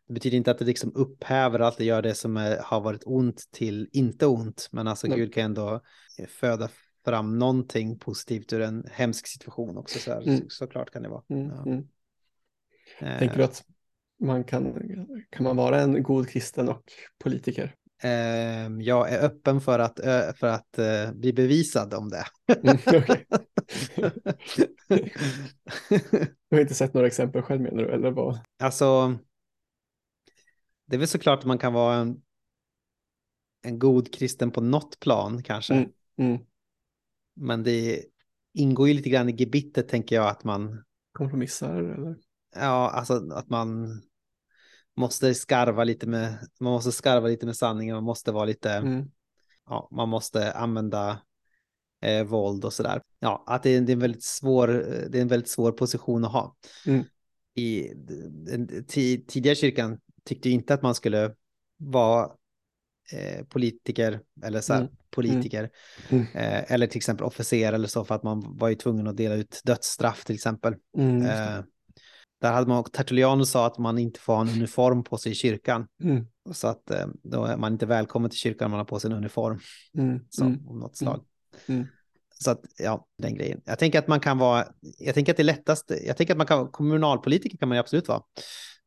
[0.07, 3.03] det betyder inte att det liksom upphäver allt det gör det som är, har varit
[3.05, 5.17] ont till inte ont, men alltså Nej.
[5.17, 5.81] Gud kan ändå
[6.27, 6.69] föda
[7.05, 10.37] fram någonting positivt ur en hemsk situation också, så här, Mm.
[10.37, 11.23] så, såklart kan det vara.
[11.29, 11.49] Mm.
[11.49, 11.63] Ja.
[11.65, 11.87] Mm.
[12.99, 13.63] Eh, Tänker du att
[14.19, 14.73] man kan,
[15.29, 16.83] kan man vara en god kristen och
[17.23, 17.75] politiker?
[18.03, 19.99] eh, jag är öppen för att,
[20.39, 22.25] för att eh, bli bevisad om det.
[22.63, 22.77] Mm.
[26.49, 27.89] Du har inte sett några exempel själv menar du?
[27.91, 28.39] Eller vad?
[28.59, 29.17] Alltså,
[30.85, 32.21] det är väl såklart att man kan vara en,
[33.61, 35.73] en god kristen på något plan kanske.
[35.73, 35.89] Mm.
[36.17, 36.41] Mm.
[37.35, 38.03] Men det
[38.53, 42.15] ingår ju lite grann i gebittet tänker jag att man, Kompromissar eller?
[42.55, 44.01] ja, alltså att man
[44.97, 49.11] måste skarva lite med, man måste skarva lite med sanningen, man måste vara lite, Mm.
[49.65, 51.21] ja, man måste använda
[52.01, 53.01] eh, våld och sådär.
[53.19, 54.67] Ja, att det är, det är en väldigt svår,
[55.09, 56.55] det är en väldigt svår position att ha.
[56.87, 57.03] Mm.
[57.55, 57.93] I
[58.45, 61.35] den ti- tidiga kyrkan tyckte inte att man skulle
[61.77, 62.31] vara
[63.13, 64.93] eh, politiker eller så här, Mm.
[65.09, 65.69] politiker
[66.09, 66.23] Mm.
[66.33, 69.35] eh, eller till exempel officer eller så för att man var ju tvungen att dela
[69.35, 70.75] ut dödsstraff till exempel.
[70.97, 71.21] Mm.
[71.25, 71.63] Eh,
[72.41, 75.35] där hade man, Tertullianus sa att man inte får ha en uniform på sig i
[75.35, 75.87] kyrkan.
[76.03, 76.25] Mm.
[76.53, 79.11] Så att eh, då är man inte välkommen till kyrkan om man har på sig
[79.11, 79.59] en uniform
[79.97, 80.19] Mm.
[80.29, 80.67] så, Mm.
[80.67, 81.25] om något slag.
[81.67, 81.87] Mm.
[82.39, 83.61] Så att, ja, den grejen.
[83.65, 84.67] Jag tänker att man kan vara,
[84.97, 87.79] jag tänker att det är lättast, jag tänker att man kan, kommunalpolitiker kan man ju
[87.79, 88.21] absolut vara.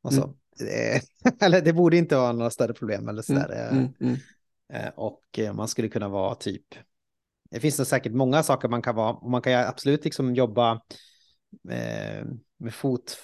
[0.03, 0.35] Och så.
[0.65, 1.01] Eh,
[1.47, 3.51] eller det borde inte vara några större problem eller sådär.
[3.73, 3.93] eh, Mm.
[4.01, 4.17] Mm.
[4.73, 6.65] eh, Och man skulle kunna vara typ,
[7.51, 10.81] det finns säkert många saker man kan vara, och man kan absolut liksom jobba
[11.63, 13.17] med fot,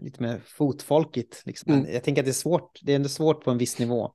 [0.00, 1.42] lite mer fotfolkigt.
[1.46, 1.72] Liksom.
[1.72, 1.94] Men Mm.
[1.94, 4.14] jag tänker att det är svårt, det är ändå svårt på en viss nivå.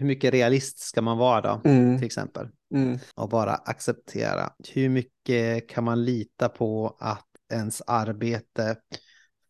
[0.00, 1.98] Hur mycket realist ska man vara då, Mm.
[1.98, 2.48] till exempel?
[2.74, 2.98] Mm.
[3.14, 4.52] och bara acceptera.
[4.72, 8.76] Hur mycket kan man lita på att ens arbete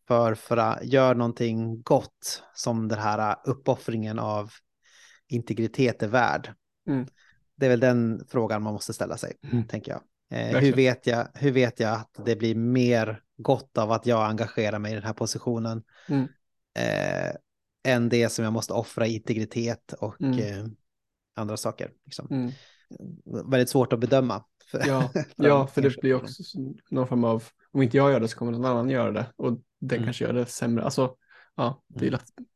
[0.08, 4.50] för, för gör någonting gott som den här uppoffringen av
[5.28, 6.54] integritet är värd?
[6.88, 7.06] Mm.
[7.56, 9.66] Det är väl den frågan man måste ställa sig, Mm.
[9.68, 10.00] tänker jag.
[10.32, 11.26] Eh, hur, vet jag.
[11.34, 15.04] hur vet jag att det blir mer gott av att jag engagerar mig i den
[15.04, 16.22] här positionen Mm.
[16.78, 17.34] eh,
[17.84, 20.38] än det som jag måste offra integritet och Mm.
[20.38, 20.66] eh,
[21.34, 21.92] andra saker?
[22.04, 22.52] Liksom Mm.
[23.50, 24.44] väldigt svårt att bedöma.
[24.70, 26.42] För, Ja, för ja, för det blir också
[26.90, 29.52] någon form av, om inte jag gör det så kommer någon annan göra det och
[29.78, 30.04] den Mm.
[30.04, 30.84] kanske gör det sämre.
[30.84, 31.16] Alltså,
[31.54, 32.12] ja, det är Mm.
[32.12, 32.46] lätt,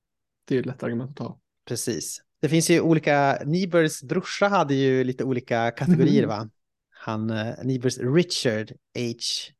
[0.45, 1.41] det är ett lätt argument att ta.
[1.65, 2.23] Precis.
[2.41, 6.29] Det finns ju olika, Nibers brorsa hade ju lite olika kategorier Mhm.
[6.29, 6.51] va?
[6.91, 9.15] Han, eh, Nibers Richard H.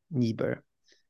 [0.09, 0.61] Niebuhr,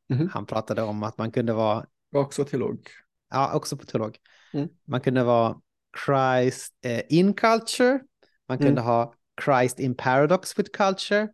[0.09, 0.28] Mhm.
[0.28, 2.89] han pratade om att man kunde vara, också teolog.
[3.31, 4.16] ja också på teolog,
[4.55, 4.68] Mm.
[4.86, 5.56] man kunde vara
[6.06, 8.01] Christ eh, in culture,
[8.48, 8.85] man kunde Mm.
[8.85, 9.14] ha
[9.44, 11.28] Christ in paradox with culture,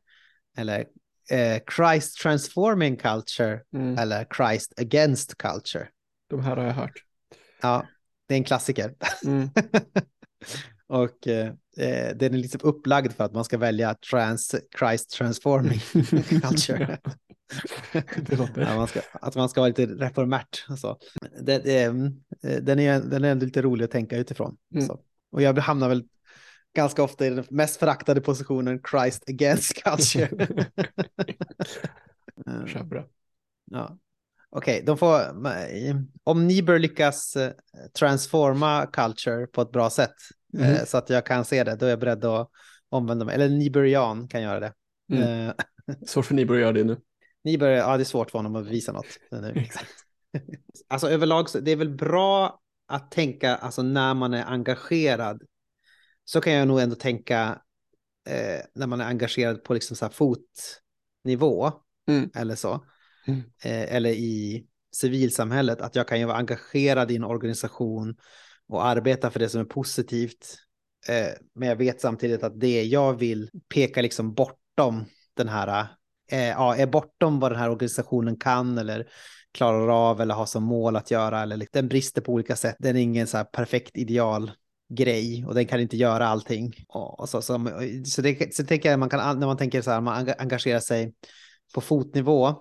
[0.56, 0.84] eller
[1.30, 3.98] eh, Christ transforming culture, Mm.
[3.98, 5.88] eller Christ against culture.
[6.30, 7.04] De här har jag hört.
[7.62, 7.86] Ja,
[8.28, 8.94] det är en klassiker.
[9.24, 9.50] Mm.
[10.86, 15.78] Och eh, eh, den är liksom upplagd för att man ska välja trans, Christ transforming
[16.42, 16.98] culture.
[18.56, 20.66] ja, man ska, att man ska vara lite reformärt.
[20.68, 20.98] och Så.
[21.42, 21.92] Det, det, eh,
[22.62, 24.56] den, är, den är ändå lite rolig att tänka utifrån.
[24.74, 24.86] Mm.
[24.86, 25.00] Så.
[25.32, 26.04] Och jag hamnar väl
[26.76, 30.28] ganska ofta i den mest föraktade positionen Christ against culture.
[32.46, 33.04] Eh, Köper det.
[33.70, 33.98] Ja.
[34.50, 35.20] Okej, de får,
[36.24, 37.52] om Niebuhr lyckas eh,
[37.98, 40.14] transforma culture på ett bra sätt
[40.58, 40.86] eh, Mhm.
[40.86, 42.50] så att jag kan se det, då är jag beredd att
[42.88, 43.34] omvända mig.
[43.34, 44.72] Eller Niebuhrian kan göra det.
[45.12, 45.48] Mm.
[45.48, 45.54] Eh,
[46.06, 46.96] Svårt för Nibor att göra det nu.
[47.44, 49.06] Niebuhr, ja det är svårt för honom att bevisa något.
[49.30, 49.66] nu.
[50.88, 55.42] alltså överlag, så, det är väl bra att tänka, alltså när man är engagerad,
[56.24, 57.62] så kan jag nog ändå tänka
[58.28, 61.72] eh, när man är engagerad på liksom så här fotnivå
[62.08, 62.30] Mm.
[62.34, 62.84] eller så,
[63.26, 63.40] Mm.
[63.64, 68.16] eh, eller i civilsamhället, att jag kan ju vara engagerad i en organisation
[68.68, 70.56] och arbeta för det som är positivt.
[71.08, 75.04] Eh, men jag vet samtidigt att det jag vill peka liksom bortom
[75.34, 75.86] den här,
[76.30, 79.06] eh, ja, är bortom vad den här organisationen kan eller
[79.54, 81.42] klarar av eller har som mål att göra.
[81.42, 82.76] Eller, den brister på olika sätt.
[82.78, 84.50] Den är ingen så här perfekt ideal
[84.92, 86.72] grej och den kan inte göra allting.
[86.88, 87.70] Och, så, så,
[88.04, 90.80] så, det, så tänker jag man kan, när man tänker så här, man enga- engagerar
[90.80, 91.14] sig
[91.74, 92.54] på fotnivå,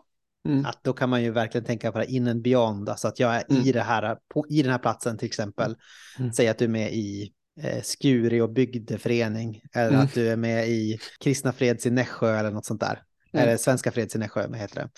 [0.47, 0.65] Mm.
[0.65, 3.35] att då kan man ju verkligen tänka på det in and beyond, alltså att jag
[3.35, 3.71] är i, Mm.
[3.71, 5.75] det här, på, i den här platsen till exempel.
[6.19, 6.33] Mm.
[6.33, 7.31] Säg att du är med i
[7.61, 10.01] eh, Skuri och bygdeförening, eller Mm.
[10.01, 13.01] att du är med i Kristna Freds i Nässjö eller något sånt där.
[13.33, 13.43] Mm.
[13.43, 14.89] Eller Svenska Freds i Nässjö, heter det.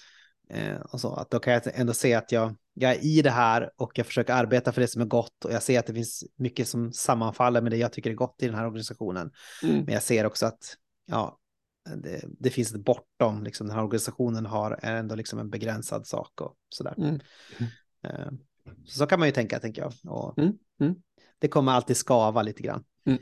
[0.59, 3.29] Eh, och så, att då kan jag ändå se att jag, jag är i det
[3.29, 5.93] här och jag försöker arbeta för det som är gott och jag ser att det
[5.93, 9.31] finns mycket som sammanfaller med det jag tycker är gott i den här organisationen.
[9.63, 9.75] Mm.
[9.85, 11.39] Men jag ser också att ja,
[11.95, 16.41] det, det finns ett bortom, liksom, den här organisationen har ändå liksom en begränsad sak
[16.41, 16.95] och sådär.
[16.97, 17.19] Mm.
[18.03, 18.31] Eh,
[18.85, 19.93] Så, så kan man ju tänka, tänker jag.
[20.13, 20.95] Och Mm, mm.
[21.39, 22.83] Det kommer alltid skava lite grann.
[23.05, 23.19] Mm.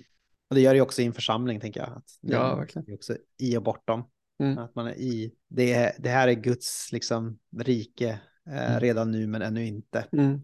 [0.49, 1.89] Och det gör det ju också i en församling, tänker jag.
[1.89, 2.85] Att det Ja, är verkligen.
[2.87, 4.03] ju också i och bortom.
[4.39, 4.57] Mm.
[4.57, 8.09] Att man är i, det, är, det här är Guds liksom, rike
[8.49, 8.79] eh, Mm.
[8.79, 10.05] redan nu, men ännu inte.
[10.11, 10.41] Mm.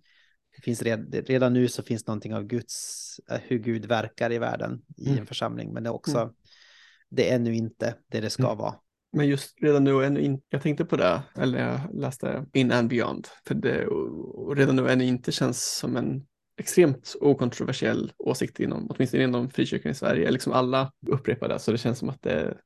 [0.55, 4.37] Det finns red, redan nu så finns någonting av Guds, eh, hur Gud verkar i
[4.37, 5.19] världen i Mm.
[5.19, 6.33] en församling, men det är också, Mm.
[7.09, 8.57] det är ännu inte det det ska Mm.
[8.57, 8.75] vara.
[9.13, 12.71] Men just redan nu och ännu inte, jag tänkte på det, eller jag läste In
[12.71, 16.25] and Beyond, för det och och redan nu och ännu inte känns som en
[16.57, 20.31] extremt okontroversiell åsikt inom, åtminstone inom frikyrkan i Sverige.
[20.31, 22.57] Liksom alla upprepar det, så det känns som att det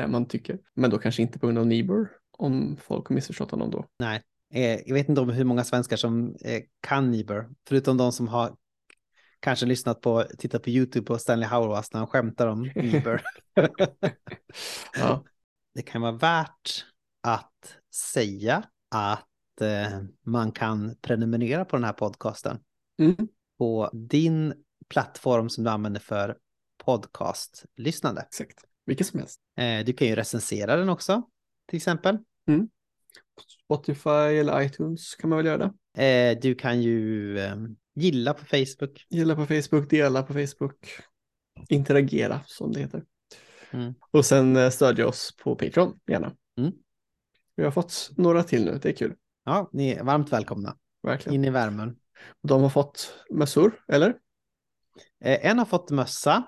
[0.00, 0.58] det man tycker.
[0.74, 2.08] Men då kanske inte på grund av Niebuhr,
[2.38, 3.86] om folk har missförstått honom då.
[3.98, 4.22] Nej,
[4.54, 8.28] eh, jag vet inte om hur många svenskar som eh, kan Niebuhr, förutom de som
[8.28, 8.56] har
[9.40, 13.22] kanske lyssnat på, tittat på YouTube på Stanley Hauerwas när han skämtar om Niebuhr.
[14.94, 15.24] Ja,
[15.74, 16.84] det kan vara värt
[17.22, 22.58] att säga att eh, man kan prenumerera på den här podcasten
[22.98, 23.28] mm.
[23.58, 24.54] på din
[24.88, 26.36] plattform som du använder för
[26.84, 28.22] podcastlyssnande.
[28.22, 28.64] exakt.
[28.86, 29.40] Vilket som helst.
[29.56, 31.22] Eh, du kan ju recensera den också,
[31.66, 32.18] till exempel.
[33.64, 36.04] Spotify eller iTunes kan man väl göra det.
[36.04, 37.56] Eh, du kan ju eh,
[37.94, 39.06] gilla på Facebook.
[39.08, 40.86] Gilla på Facebook, dela på Facebook,
[41.68, 43.04] interagera som det heter.
[43.70, 43.94] Mm.
[44.10, 46.36] Och sen eh, stödja oss på Patreon, gärna.
[46.58, 46.72] Mm.
[47.56, 49.14] Vi har fått några till nu, det är kul.
[49.44, 51.34] Ja, ni är varmt välkomna Verkligen.
[51.34, 51.96] in i värmen.
[52.42, 54.18] De har fått mössor, eller?
[55.20, 56.44] En har fått mössa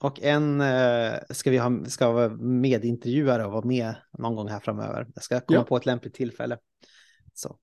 [0.00, 4.60] och en eh, ska vi ha ska vara medintervjuare och vara med någon gång här
[4.60, 5.08] framöver.
[5.14, 5.64] Jag ska komma Ja.
[5.64, 6.58] på ett lämpligt tillfälle.
[7.34, 7.58] Så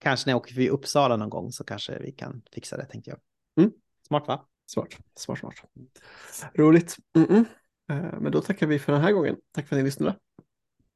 [0.00, 3.10] kanske när jag åker förbi Uppsala någon gång så kanske vi kan fixa det tänkte
[3.10, 3.18] jag.
[3.60, 3.72] Mm.
[4.06, 4.44] Smart va?
[4.66, 5.54] Smart, smart, smart.
[6.54, 6.96] Roligt.
[7.16, 7.44] Mm-mm.
[7.90, 9.36] Eh, Men då tackar vi för den här gången.
[9.52, 10.16] Tack för att ni lyssnade.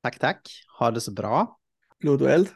[0.02, 0.48] Tack, tack.
[0.78, 1.58] Ha det så bra.
[2.00, 2.48] Blod och eld.